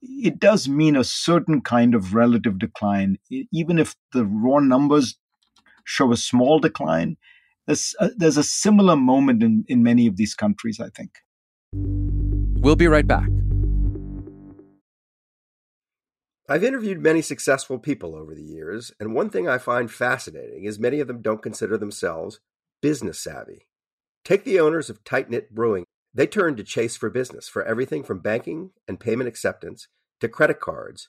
[0.00, 3.18] it does mean a certain kind of relative decline,
[3.52, 5.16] even if the raw numbers
[5.84, 7.16] show a small decline.
[7.66, 11.22] There's a, there's a similar moment in, in many of these countries, I think.
[11.72, 13.28] We'll be right back.
[16.46, 20.78] I've interviewed many successful people over the years, and one thing I find fascinating is
[20.78, 22.38] many of them don't consider themselves
[22.82, 23.66] business savvy.
[24.26, 25.84] Take the owners of Tight Knit Brewing.
[26.12, 29.88] They turned to Chase for business for everything from banking and payment acceptance
[30.20, 31.08] to credit cards,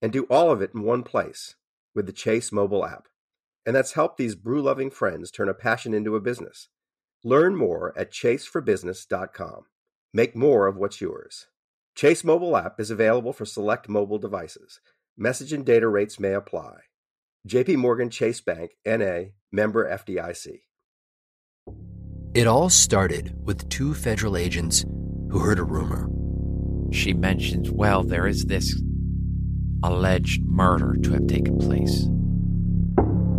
[0.00, 1.56] and do all of it in one place
[1.94, 3.06] with the Chase mobile app.
[3.70, 6.66] And that's helped these brew loving friends turn a passion into a business.
[7.22, 9.62] Learn more at chaseforbusiness.com.
[10.12, 11.46] Make more of what's yours.
[11.94, 14.80] Chase mobile app is available for select mobile devices.
[15.16, 16.78] Message and data rates may apply.
[17.48, 20.62] JP Morgan Chase Bank NA member FDIC.
[22.34, 24.84] It all started with two federal agents
[25.30, 26.08] who heard a rumor.
[26.92, 28.82] She mentions, well, there is this
[29.84, 32.08] alleged murder to have taken place.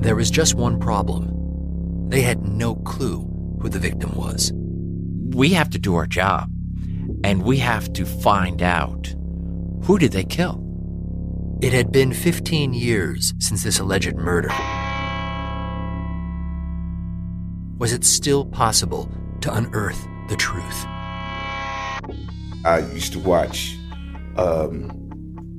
[0.02, 2.10] There was just one problem.
[2.10, 3.20] They had no clue
[3.62, 4.52] who the victim was.
[4.56, 6.50] We have to do our job
[7.24, 9.14] and we have to find out
[9.84, 10.60] who did they kill?
[11.62, 14.50] It had been 15 years since this alleged murder.
[17.78, 19.08] Was it still possible
[19.42, 20.86] to unearth the truth?
[22.66, 23.78] I used to watch
[24.36, 24.92] um,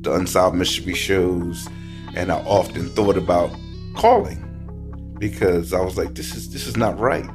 [0.00, 1.68] the Unsolved Mystery shows,
[2.16, 3.52] and I often thought about
[3.94, 4.38] calling
[5.18, 7.28] because I was like, "This is this is not right.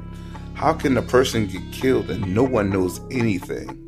[0.54, 3.84] How can a person get killed and no one knows anything?"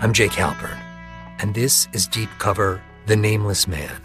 [0.00, 0.78] I'm Jake Halpern,
[1.40, 4.00] and this is Deep Cover The Nameless Man.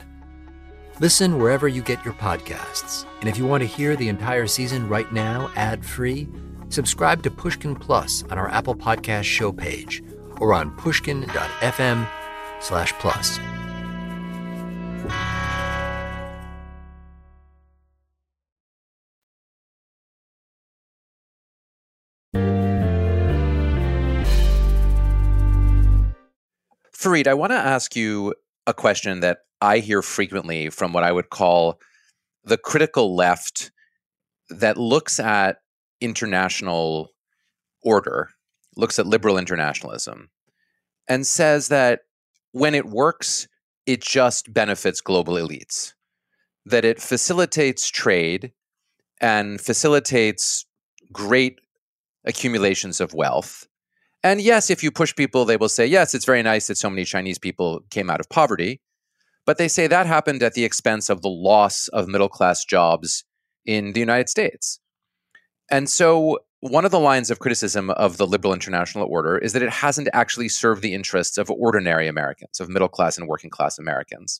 [0.99, 4.87] Listen wherever you get your podcasts, and if you want to hear the entire season
[4.87, 6.27] right now, ad free,
[6.69, 10.03] subscribe to Pushkin Plus on our Apple Podcast show page
[10.39, 12.07] or on pushkin.fm
[12.59, 13.39] slash plus.
[27.03, 28.33] Fareed, I want to ask you
[28.65, 31.81] a question that I hear frequently from what I would call
[32.45, 33.73] the critical left
[34.49, 35.57] that looks at
[35.99, 37.09] international
[37.81, 38.29] order,
[38.77, 40.29] looks at liberal internationalism,
[41.09, 42.03] and says that
[42.53, 43.49] when it works,
[43.85, 45.91] it just benefits global elites,
[46.65, 48.53] that it facilitates trade
[49.19, 50.65] and facilitates
[51.11, 51.59] great
[52.23, 53.67] accumulations of wealth
[54.23, 56.89] and yes, if you push people, they will say, yes, it's very nice that so
[56.89, 58.79] many Chinese people came out of poverty.
[59.45, 63.25] But they say that happened at the expense of the loss of middle class jobs
[63.65, 64.79] in the United States.
[65.69, 69.61] And so, one of the lines of criticism of the liberal international order is that
[69.61, 73.77] it hasn't actually served the interests of ordinary Americans, of middle class and working class
[73.77, 74.39] Americans.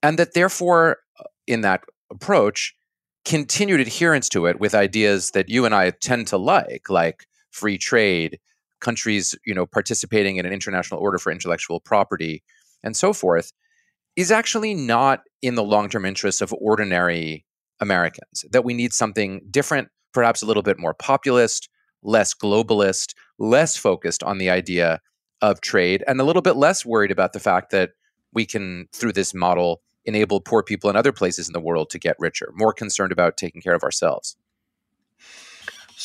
[0.00, 2.76] And that therefore, uh, in that approach,
[3.24, 7.78] continued adherence to it with ideas that you and I tend to like, like free
[7.78, 8.38] trade,
[8.84, 12.42] countries, you know, participating in an international order for intellectual property,
[12.84, 13.52] and so forth,
[14.14, 17.44] is actually not in the long-term interests of ordinary
[17.80, 18.44] Americans.
[18.52, 21.68] That we need something different, perhaps a little bit more populist,
[22.02, 25.00] less globalist, less focused on the idea
[25.40, 27.90] of trade, and a little bit less worried about the fact that
[28.32, 31.98] we can, through this model, enable poor people in other places in the world to
[31.98, 34.36] get richer, more concerned about taking care of ourselves.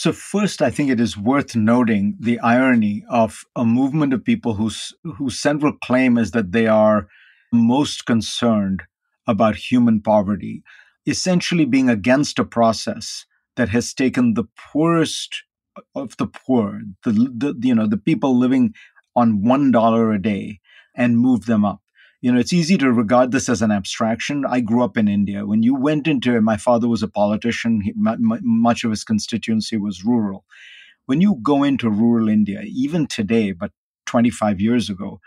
[0.01, 4.53] So, first, I think it is worth noting the irony of a movement of people
[4.53, 7.09] whose, whose central claim is that they are
[7.51, 8.83] most concerned
[9.27, 10.63] about human poverty,
[11.05, 13.25] essentially being against a process
[13.57, 15.43] that has taken the poorest
[15.93, 18.73] of the poor, the, the you know the people living
[19.17, 20.61] on one dollar a day,
[20.95, 21.81] and moved them up
[22.21, 24.45] you know, it's easy to regard this as an abstraction.
[24.45, 25.45] I grew up in India.
[25.45, 27.81] When you went into, my father was a politician.
[27.81, 30.43] He, much of his constituency was rural.
[31.05, 33.71] When you go into rural India, even today, but
[34.05, 35.19] 25 years ago,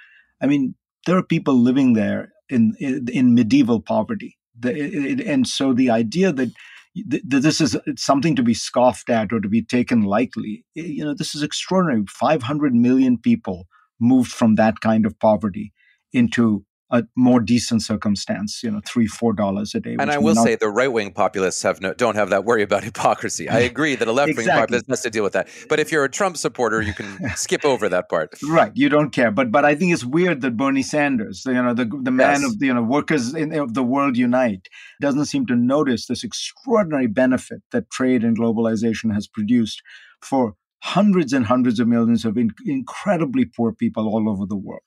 [0.42, 0.74] I mean,
[1.06, 4.36] there are people living there in in, in medieval poverty.
[4.58, 6.50] The, it, and so the idea that
[6.94, 11.34] this is something to be scoffed at or to be taken lightly, you know, this
[11.34, 12.04] is extraordinary.
[12.06, 13.66] 500 million people
[13.98, 15.72] moved from that kind of poverty
[16.12, 19.96] into a more decent circumstance, you know, three, four dollars a day.
[19.98, 20.44] And I will not...
[20.44, 23.48] say the right wing populists have no don't have that worry about hypocrisy.
[23.48, 24.60] I agree that a left wing exactly.
[24.60, 25.48] populist has to deal with that.
[25.70, 28.34] But if you're a Trump supporter, you can skip over that part.
[28.46, 28.72] Right.
[28.74, 29.30] You don't care.
[29.30, 32.52] But but I think it's weird that Bernie Sanders, you know, the the man yes.
[32.52, 34.68] of the you know workers in, of the world unite,
[35.00, 39.82] doesn't seem to notice this extraordinary benefit that trade and globalization has produced
[40.20, 44.82] for hundreds and hundreds of millions of in, incredibly poor people all over the world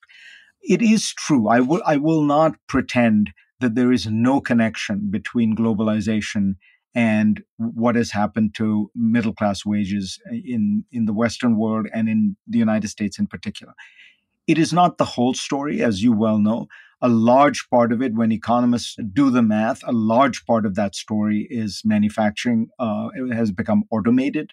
[0.68, 1.48] it is true.
[1.48, 6.56] I will I will not pretend that there is no connection between globalization
[6.94, 12.36] and what has happened to middle class wages in in the Western world and in
[12.48, 13.74] the United States in particular.
[14.48, 16.68] It is not the whole story, as you well know.
[17.02, 20.96] A large part of it, when economists do the math, a large part of that
[20.96, 24.52] story is manufacturing uh, has become automated.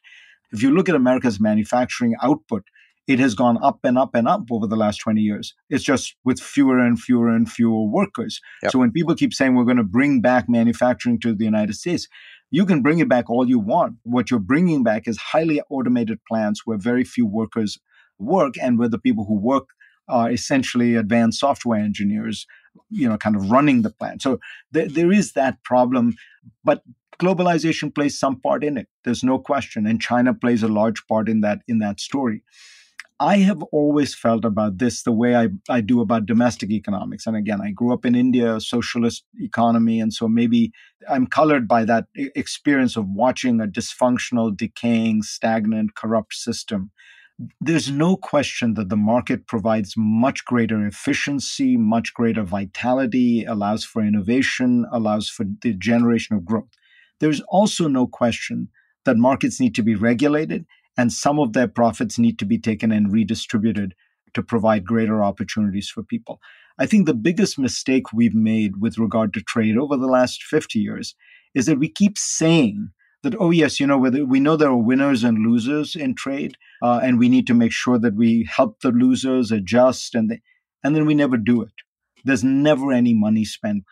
[0.50, 2.64] If you look at America's manufacturing output,
[3.08, 5.54] it has gone up and up and up over the last 20 years.
[5.70, 8.40] It's just with fewer and fewer and fewer workers.
[8.62, 8.72] Yep.
[8.72, 12.06] So when people keep saying we're going to bring back manufacturing to the United States,
[12.50, 13.96] you can bring it back all you want.
[14.04, 17.78] What you're bringing back is highly automated plants where very few workers
[18.18, 19.68] work and where the people who work
[20.08, 22.46] are essentially advanced software engineers,
[22.90, 24.22] you know, kind of running the plant.
[24.22, 24.38] So
[24.74, 26.14] th- there is that problem,
[26.62, 26.82] but
[27.20, 28.88] globalization plays some part in it.
[29.04, 32.42] There's no question, and China plays a large part in that in that story.
[33.22, 37.24] I have always felt about this the way I, I do about domestic economics.
[37.24, 40.00] And again, I grew up in India, socialist economy.
[40.00, 40.72] And so maybe
[41.08, 46.90] I'm colored by that experience of watching a dysfunctional, decaying, stagnant, corrupt system.
[47.60, 54.02] There's no question that the market provides much greater efficiency, much greater vitality, allows for
[54.02, 56.74] innovation, allows for the generation of growth.
[57.20, 58.68] There's also no question
[59.04, 60.66] that markets need to be regulated
[60.96, 63.94] and some of their profits need to be taken and redistributed
[64.34, 66.40] to provide greater opportunities for people.
[66.78, 70.78] I think the biggest mistake we've made with regard to trade over the last 50
[70.78, 71.14] years
[71.54, 72.90] is that we keep saying
[73.22, 77.00] that, oh, yes, you know, we know there are winners and losers in trade, uh,
[77.02, 80.40] and we need to make sure that we help the losers adjust, and, they,
[80.82, 81.72] and then we never do it.
[82.24, 83.84] There's never any money spent.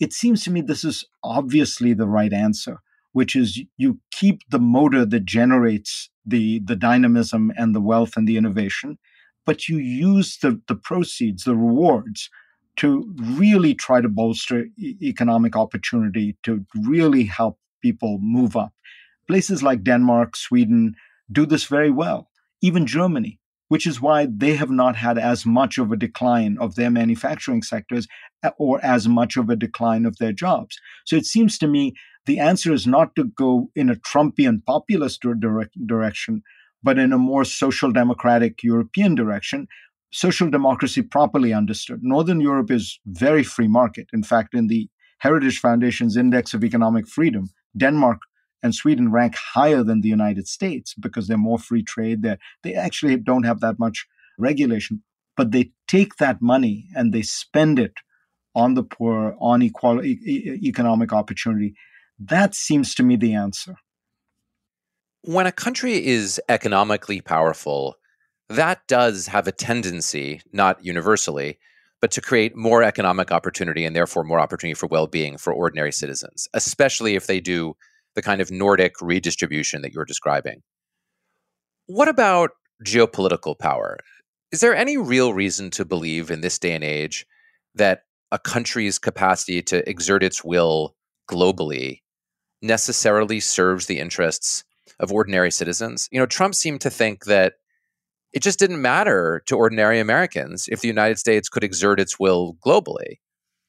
[0.00, 2.80] It seems to me this is obviously the right answer
[3.12, 8.26] which is you keep the motor that generates the the dynamism and the wealth and
[8.28, 8.98] the innovation,
[9.44, 12.30] but you use the the proceeds, the rewards,
[12.76, 18.72] to really try to bolster e- economic opportunity, to really help people move up.
[19.26, 20.94] Places like Denmark, Sweden
[21.30, 22.28] do this very well.
[22.60, 26.74] Even Germany, which is why they have not had as much of a decline of
[26.74, 28.06] their manufacturing sectors
[28.44, 30.78] eh, or as much of a decline of their jobs.
[31.06, 31.94] So it seems to me
[32.26, 36.42] the answer is not to go in a Trumpian populist direct, direction,
[36.82, 39.66] but in a more social democratic European direction.
[40.12, 42.00] Social democracy properly understood.
[42.02, 44.08] Northern Europe is very free market.
[44.12, 48.20] In fact, in the Heritage Foundation's Index of Economic Freedom, Denmark
[48.62, 52.22] and Sweden rank higher than the United States because they're more free trade.
[52.22, 54.06] They they actually don't have that much
[54.38, 55.02] regulation,
[55.36, 57.94] but they take that money and they spend it
[58.54, 60.18] on the poor, on equality,
[60.62, 61.74] economic opportunity
[62.28, 63.76] That seems to me the answer.
[65.22, 67.96] When a country is economically powerful,
[68.48, 71.58] that does have a tendency, not universally,
[72.00, 75.92] but to create more economic opportunity and therefore more opportunity for well being for ordinary
[75.92, 77.74] citizens, especially if they do
[78.14, 80.62] the kind of Nordic redistribution that you're describing.
[81.86, 82.50] What about
[82.84, 83.98] geopolitical power?
[84.52, 87.26] Is there any real reason to believe in this day and age
[87.74, 90.94] that a country's capacity to exert its will
[91.28, 92.01] globally
[92.62, 94.64] necessarily serves the interests
[95.00, 96.08] of ordinary citizens?
[96.12, 97.54] You know, Trump seemed to think that
[98.32, 102.56] it just didn't matter to ordinary Americans if the United States could exert its will
[102.64, 103.18] globally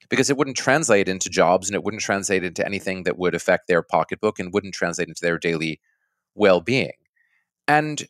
[0.10, 3.68] because it wouldn't translate into jobs and it wouldn't translate into anything that would affect
[3.68, 5.80] their pocketbook and wouldn't translate into their daily
[6.36, 6.92] well being.
[7.68, 8.04] And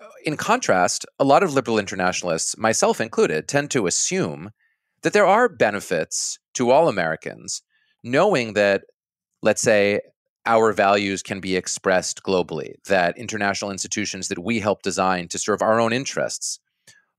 [0.00, 4.50] uh, in contrast, a lot of liberal internationalists, myself included, tend to assume
[5.02, 7.62] that there are benefits to all Americans
[8.04, 8.84] knowing that,
[9.42, 10.00] let's say,
[10.46, 15.60] our values can be expressed globally, that international institutions that we help design to serve
[15.60, 16.58] our own interests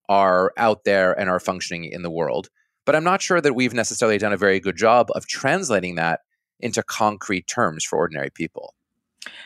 [0.07, 2.49] are out there and are functioning in the world.
[2.85, 6.21] But I'm not sure that we've necessarily done a very good job of translating that
[6.59, 8.73] into concrete terms for ordinary people.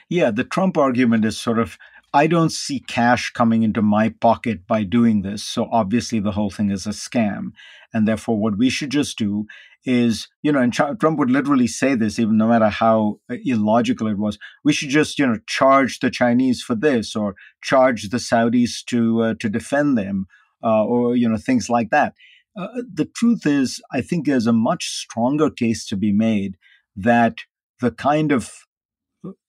[0.08, 1.78] Yeah, the Trump argument is sort of
[2.14, 5.44] I don't see cash coming into my pocket by doing this.
[5.44, 7.54] So obviously the whole thing is a scam.
[7.94, 9.46] And therefore, what we should just do
[9.86, 14.08] is, you know, and Trump would literally say this, even no matter how uh, illogical
[14.08, 14.38] it was.
[14.64, 19.22] We should just, you know, charge the Chinese for this, or charge the Saudis to
[19.22, 20.28] uh, to defend them,
[20.64, 22.14] uh, or you know, things like that.
[22.58, 26.56] Uh, the truth is, I think there's a much stronger case to be made
[26.96, 27.40] that
[27.82, 28.52] the kind of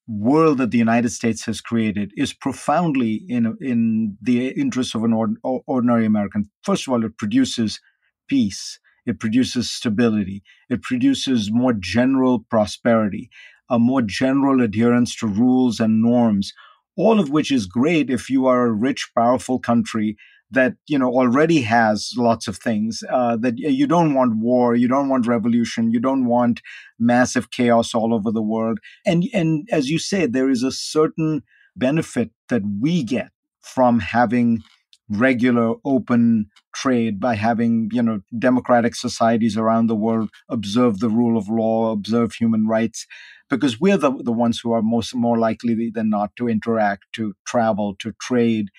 [0.07, 5.37] world that the United States has created is profoundly in in the interest of an
[5.43, 6.51] ordinary American.
[6.63, 7.81] First of all, it produces
[8.29, 13.31] peace, it produces stability, it produces more general prosperity,
[13.71, 16.53] a more general adherence to rules and norms.
[16.97, 20.17] All of which is great if you are a rich, powerful country
[20.55, 24.89] that you know already has lots of things uh, that you don't want war you
[24.89, 26.61] don't want revolution you don't want
[26.99, 28.79] massive chaos all over the world.
[29.07, 31.43] And and as you say there is a certain
[31.77, 33.31] benefit that we get
[33.61, 34.63] from having
[35.11, 41.37] regular open trade by having you know democratic societies around the world observe the rule
[41.37, 43.07] of law observe human rights
[43.51, 47.35] because we're the, the ones who are most more likely than not to interact to
[47.47, 48.71] travel to trade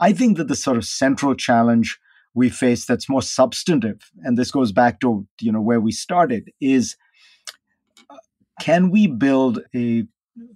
[0.00, 1.98] I think that the sort of central challenge
[2.34, 6.50] we face that's more substantive, and this goes back to you know where we started,
[6.60, 6.96] is
[8.08, 8.16] uh,
[8.60, 10.04] can we build a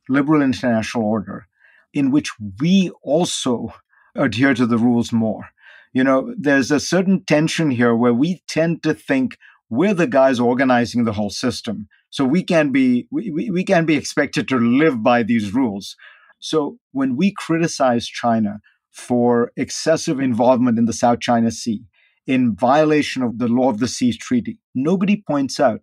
[0.09, 1.47] liberal international order
[1.93, 2.31] in which
[2.61, 3.75] we also
[4.15, 5.51] adhere to the rules more?
[5.93, 9.37] You know, there's a certain tension here where we tend to think
[9.69, 11.89] we're the guys organizing the whole system.
[12.11, 15.97] So we can be we, we, we can be expected to live by these rules.
[16.39, 18.61] So when we criticize China
[18.95, 21.85] for excessive involvement in the South China Sea
[22.27, 24.59] in violation of the Law of the Sea Treaty.
[24.75, 25.81] Nobody points out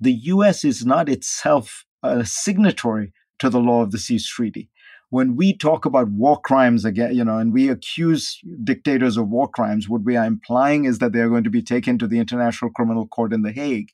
[0.00, 4.70] the US is not itself a signatory to the Law of the Seas Treaty.
[5.10, 9.48] When we talk about war crimes again, you know, and we accuse dictators of war
[9.48, 12.18] crimes, what we are implying is that they are going to be taken to the
[12.18, 13.90] International Criminal Court in The Hague.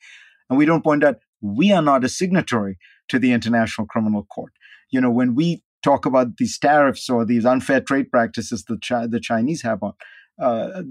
[0.49, 4.53] And we don't point out we are not a signatory to the International Criminal Court.
[4.91, 9.07] You know, when we talk about these tariffs or these unfair trade practices that Chi-
[9.07, 9.95] the Chinese have on.
[10.41, 10.83] Uh,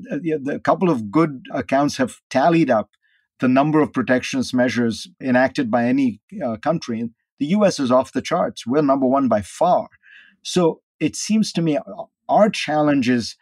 [0.48, 2.92] a couple of good accounts have tallied up
[3.40, 7.10] the number of protectionist measures enacted by any uh, country.
[7.40, 8.68] The US is off the charts.
[8.68, 9.90] We're number one by far.
[10.44, 11.82] So it seems to me uh,
[12.28, 13.36] our challenge is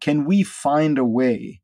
[0.00, 1.62] can we find a way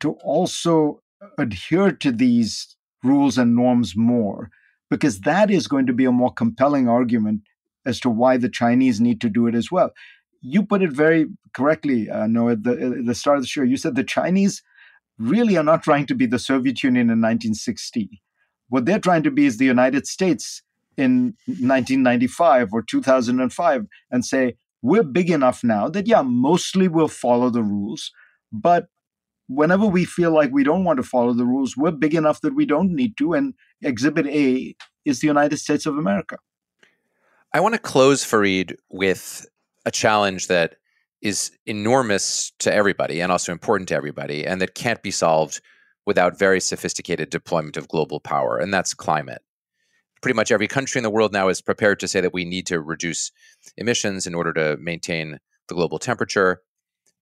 [0.00, 1.02] to also
[1.38, 4.50] adhere to these rules and norms more?
[4.90, 7.40] Because that is going to be a more compelling argument
[7.86, 9.92] as to why the Chinese need to do it as well.
[10.40, 13.62] You put it very correctly, uh, Noah, at the, at the start of the show.
[13.62, 14.62] You said the Chinese
[15.18, 18.20] really are not trying to be the Soviet Union in 1960.
[18.68, 20.62] What they're trying to be is the United States
[20.96, 27.50] in 1995 or 2005 and say, we're big enough now that, yeah, mostly we'll follow
[27.50, 28.10] the rules,
[28.52, 28.86] but
[29.48, 32.54] whenever we feel like we don't want to follow the rules, we're big enough that
[32.54, 33.34] we don't need to.
[33.34, 34.74] And Exhibit A
[35.04, 36.38] is the United States of America.
[37.54, 39.46] I want to close, Fareed, with
[39.84, 40.76] a challenge that
[41.20, 45.60] is enormous to everybody and also important to everybody, and that can't be solved
[46.06, 49.42] without very sophisticated deployment of global power, and that's climate.
[50.20, 52.66] Pretty much every country in the world now is prepared to say that we need
[52.66, 53.30] to reduce
[53.76, 55.38] emissions in order to maintain
[55.68, 56.62] the global temperature.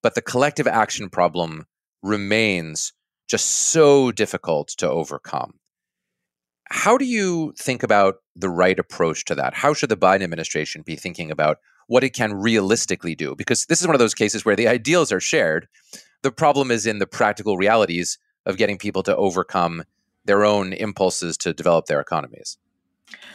[0.01, 1.65] But the collective action problem
[2.01, 2.93] remains
[3.27, 5.60] just so difficult to overcome.
[6.71, 9.53] How do you think about the right approach to that?
[9.53, 13.35] How should the Biden administration be thinking about what it can realistically do?
[13.35, 15.67] Because this is one of those cases where the ideals are shared.
[16.21, 19.83] The problem is in the practical realities of getting people to overcome
[20.23, 22.57] their own impulses to develop their economies.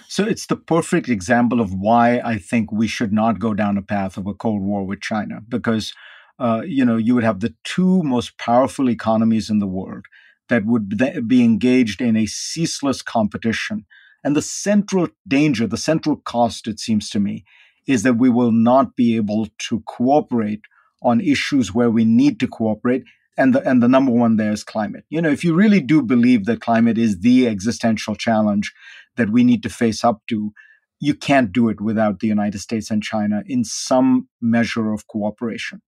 [0.08, 3.82] So it's the perfect example of why I think we should not go down a
[3.82, 5.92] path of a Cold War with China, because
[6.38, 10.06] uh, you know you would have the two most powerful economies in the world
[10.48, 13.84] that would be engaged in a ceaseless competition.
[14.24, 17.44] And the central danger, the central cost, it seems to me,
[17.86, 20.62] is that we will not be able to cooperate
[21.02, 23.04] on issues where we need to cooperate
[23.36, 25.04] and the and the number one there is climate.
[25.10, 28.72] You know, if you really do believe that climate is the existential challenge
[29.16, 30.52] that we need to face up to,
[31.00, 35.82] you can't do it without the United States and China in some measure of cooperation.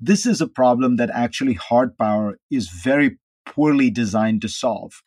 [0.00, 5.02] This is a problem that actually hard power is very poorly designed to solve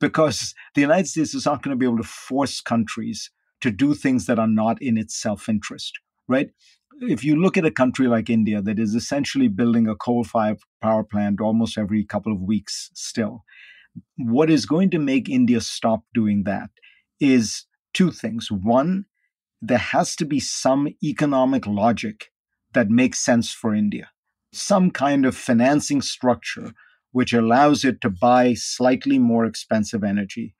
[0.00, 3.30] because the United States is not going to be able to force countries
[3.60, 6.50] to do things that are not in its self interest, right?
[7.00, 10.58] if you look at a country like India that is essentially building a coal fired
[10.80, 13.44] power plant almost every couple of weeks still,
[14.16, 16.70] what is going to make India stop doing that
[17.20, 18.50] is two things.
[18.50, 19.06] One,
[19.62, 22.30] there has to be some economic logic
[22.74, 24.10] that makes sense for India,
[24.52, 26.72] some kind of financing structure
[27.14, 30.52] which allows it to buy slightly more expensive energy.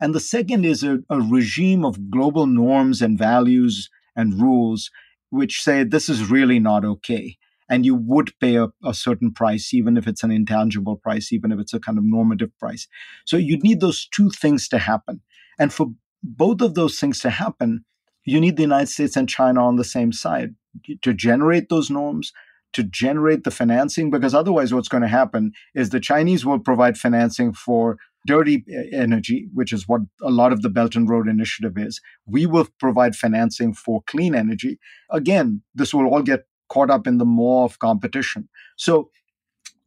[0.00, 4.90] And the second is a, a regime of global norms and values and rules
[5.28, 7.36] which say this is really not okay.
[7.68, 11.52] And you would pay a, a, certain price, even if it's an intangible price, even
[11.52, 12.88] if it's a kind of normative price.
[13.26, 15.20] So you need those two things to happen.
[15.58, 15.88] And for
[16.22, 17.84] both of those things to happen,
[18.24, 20.54] you need the United States and China on the same side
[21.02, 22.32] to generate those norms,
[22.72, 26.98] to generate the financing, because otherwise, what's going to happen is the Chinese will provide
[26.98, 27.96] financing for
[28.26, 32.00] dirty eh, energy, which is what a lot of the Belt and Road Initiative is.
[32.26, 34.78] We will provide financing for clean energy.
[35.10, 38.48] Again, this will all get caught up in the maw of competition.
[38.76, 39.10] So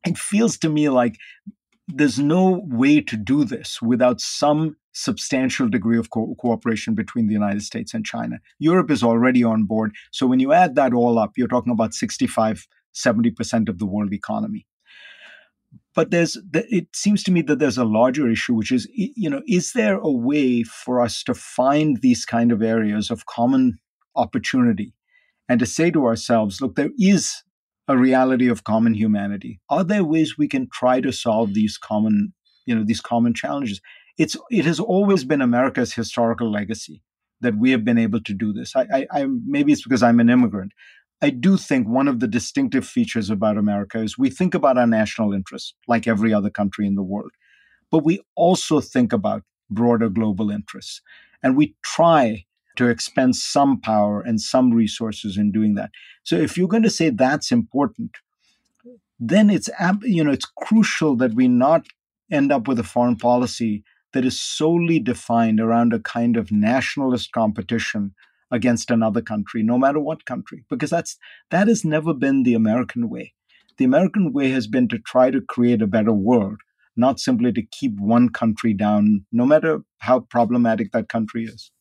[0.06, 1.18] it feels to me like
[1.88, 7.34] there's no way to do this without some substantial degree of co- cooperation between the
[7.34, 8.40] United States and China.
[8.60, 9.94] Europe is already on board.
[10.12, 14.14] So when you add that all up, you're talking about 65, 70% of the world
[14.14, 14.66] economy
[15.94, 19.42] but there's it seems to me that there's a larger issue which is you know
[19.48, 23.78] is there a way for us to find these kind of areas of common
[24.16, 24.94] opportunity
[25.50, 27.44] and to say to ourselves look there is
[27.88, 32.34] a reality of common humanity are there ways we can try to solve these common
[32.66, 33.82] you know these common challenges
[34.18, 37.02] it's it has always been america's historical legacy
[37.42, 40.20] that we have been able to do this I, I, I maybe it's because i'm
[40.20, 40.74] an immigrant
[41.22, 44.88] I do think one of the distinctive features about America is we think about our
[44.88, 47.32] national interests like every other country in the world,
[47.92, 51.02] but we also think about broader global interests.
[51.44, 52.46] And we try
[52.78, 55.92] to expend some power and some resources in doing that.
[56.24, 58.12] So if you're going to say that's important,
[59.20, 59.70] then it's
[60.02, 61.86] you know it's crucial that we not
[62.32, 63.84] end up with a foreign policy
[64.14, 68.14] that is solely defined around a kind of nationalist competition
[68.52, 71.18] against another country, no matter what country, because that's
[71.50, 73.34] that has never been the American way.
[73.78, 76.60] The American way has been to try to create a better world,
[76.96, 81.72] not simply to keep one country down, no matter how problematic that country is.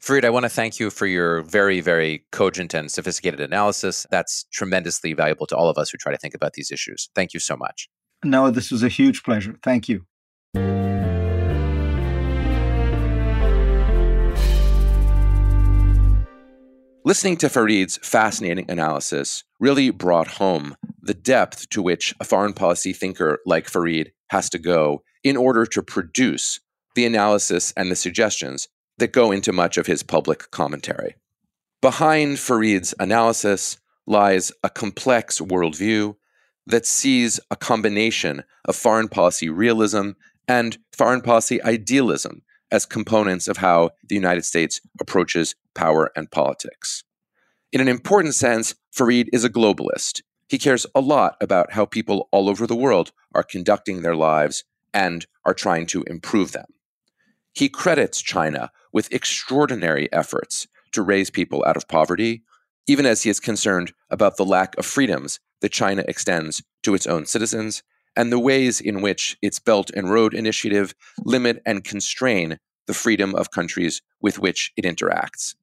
[0.00, 4.06] Fareed, I want to thank you for your very, very cogent and sophisticated analysis.
[4.10, 7.10] That's tremendously valuable to all of us who try to think about these issues.
[7.16, 7.88] Thank you so much.
[8.24, 9.56] No, this was a huge pleasure.
[9.62, 10.06] Thank you.
[17.08, 22.92] Listening to Fareed's fascinating analysis really brought home the depth to which a foreign policy
[22.92, 26.60] thinker like Fareed has to go in order to produce
[26.94, 28.68] the analysis and the suggestions
[28.98, 31.14] that go into much of his public commentary.
[31.80, 36.14] Behind Fareed's analysis lies a complex worldview
[36.66, 40.10] that sees a combination of foreign policy realism
[40.48, 47.04] and foreign policy idealism as components of how the United States approaches power and politics.
[47.70, 50.22] In an important sense, Fareed is a globalist.
[50.48, 54.64] He cares a lot about how people all over the world are conducting their lives
[54.94, 56.64] and are trying to improve them.
[57.52, 62.42] He credits China with extraordinary efforts to raise people out of poverty,
[62.86, 67.06] even as he is concerned about the lack of freedoms that China extends to its
[67.06, 67.82] own citizens
[68.16, 70.94] and the ways in which its Belt and Road Initiative
[71.24, 75.54] limit and constrain the freedom of countries with which it interacts.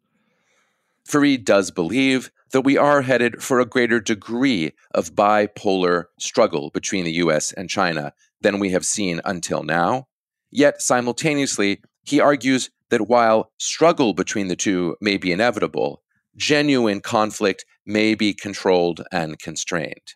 [1.07, 7.03] Fareed does believe that we are headed for a greater degree of bipolar struggle between
[7.03, 10.07] the US and China than we have seen until now,
[10.55, 16.01] Yet simultaneously, he argues that while struggle between the two may be inevitable,
[16.37, 20.15] genuine conflict may be controlled and constrained.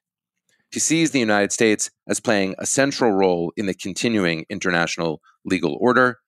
[0.71, 5.77] He sees the United States as playing a central role in the continuing international legal
[5.79, 6.19] order,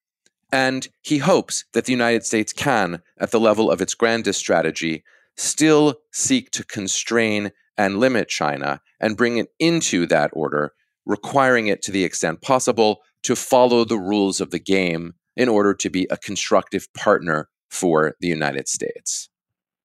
[0.52, 5.04] and he hopes that the United States can, at the level of its grandest strategy,
[5.38, 10.74] still seek to constrain and limit China and bring it into that order,
[11.06, 15.74] requiring it to the extent possible to follow the rules of the game in order
[15.74, 19.30] to be a constructive partner for the United States.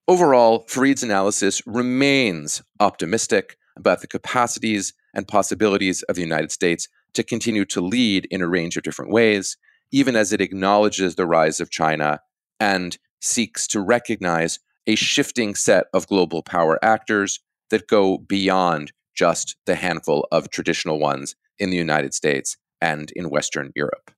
[0.07, 7.23] Overall, Fareed's analysis remains optimistic about the capacities and possibilities of the United States to
[7.23, 9.57] continue to lead in a range of different ways,
[9.91, 12.19] even as it acknowledges the rise of China
[12.59, 19.55] and seeks to recognize a shifting set of global power actors that go beyond just
[19.65, 24.11] the handful of traditional ones in the United States and in Western Europe.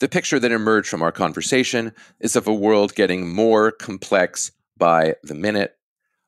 [0.00, 5.14] The picture that emerged from our conversation is of a world getting more complex by
[5.22, 5.76] the minute,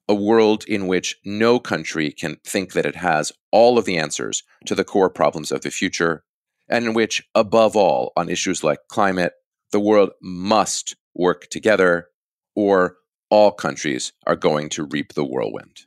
[0.08, 4.42] a world in which no country can think that it has all of the answers
[4.66, 6.24] to the core problems of the future,
[6.68, 9.32] and in which, above all, on issues like climate,
[9.72, 12.08] the world must work together,
[12.54, 12.96] or
[13.30, 15.80] all countries are going to reap the whirlwind.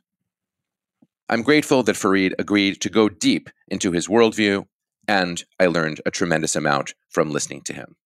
[1.28, 4.66] I'm grateful that Fareed agreed to go deep into his worldview
[5.08, 7.96] and I learned a tremendous amount from listening to him.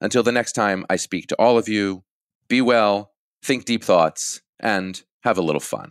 [0.00, 2.04] Until the next time I speak to all of you,
[2.48, 5.90] be well, think deep thoughts, and have a little fun.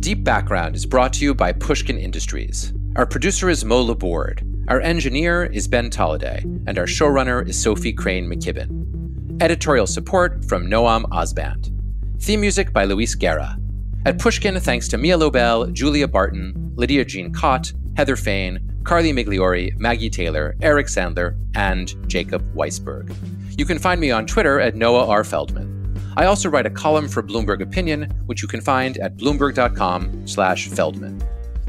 [0.00, 2.74] Deep Background is brought to you by Pushkin Industries.
[2.96, 4.46] Our producer is Mo Laborde.
[4.68, 9.40] Our engineer is Ben Tolliday, and our showrunner is Sophie Crane McKibben.
[9.40, 11.72] Editorial support from Noam Osband.
[12.20, 13.56] Theme music by Luis Guerra.
[14.04, 19.74] At Pushkin, thanks to Mia Lobel, Julia Barton, Lydia Jean Kott, Heather Fain, Carly Migliori,
[19.78, 23.16] Maggie Taylor, Eric Sandler, and Jacob Weisberg.
[23.56, 25.24] You can find me on Twitter at Noah R.
[25.24, 25.73] Feldman.
[26.16, 30.68] I also write a column for Bloomberg Opinion, which you can find at bloomberg.com slash
[30.68, 31.22] Feldman.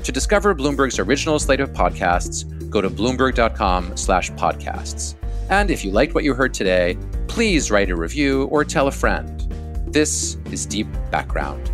[0.04, 5.16] To discover Bloomberg's original slate of podcasts, go to bloomberg.com slash podcasts.
[5.50, 8.92] And if you liked what you heard today, please write a review or tell a
[8.92, 9.42] friend.
[9.88, 11.72] This is Deep Background.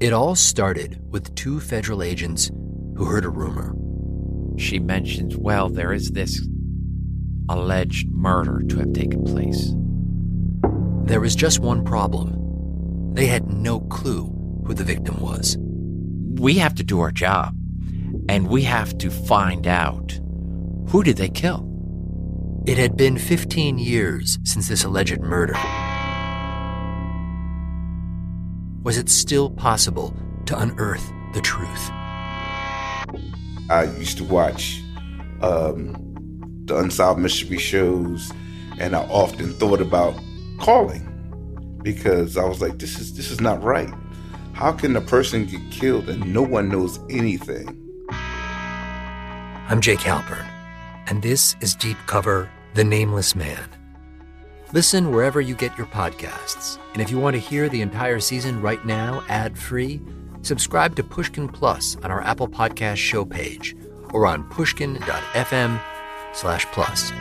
[0.00, 2.50] It all started with two federal agents
[2.96, 3.74] who heard a rumor.
[4.58, 6.46] She mentions, well, there is this
[7.48, 9.72] alleged murder to have taken place.
[11.04, 13.14] There was just one problem.
[13.14, 14.24] They had no clue
[14.66, 15.56] who the victim was.
[16.40, 17.54] We have to do our job,
[18.28, 20.18] and we have to find out
[20.88, 21.64] who did they kill?
[22.66, 25.54] It had been 15 years since this alleged murder.
[28.82, 30.14] Was it still possible
[30.46, 31.90] to unearth the truth?
[33.70, 34.82] I used to watch
[35.42, 35.94] um,
[36.64, 38.32] the Unsolved Mystery shows,
[38.78, 40.18] and I often thought about
[40.58, 41.04] calling
[41.82, 43.92] because I was like, "This is this is not right.
[44.54, 47.66] How can a person get killed and no one knows anything?"
[49.68, 50.48] I'm Jake Halpern,
[51.06, 53.68] and this is Deep Cover: The Nameless Man.
[54.72, 56.78] Listen wherever you get your podcasts.
[56.94, 60.00] And if you want to hear the entire season right now, ad free,
[60.42, 63.76] subscribe to Pushkin Plus on our Apple Podcast show page
[64.12, 65.80] or on pushkin.fm
[66.32, 67.12] slash plus.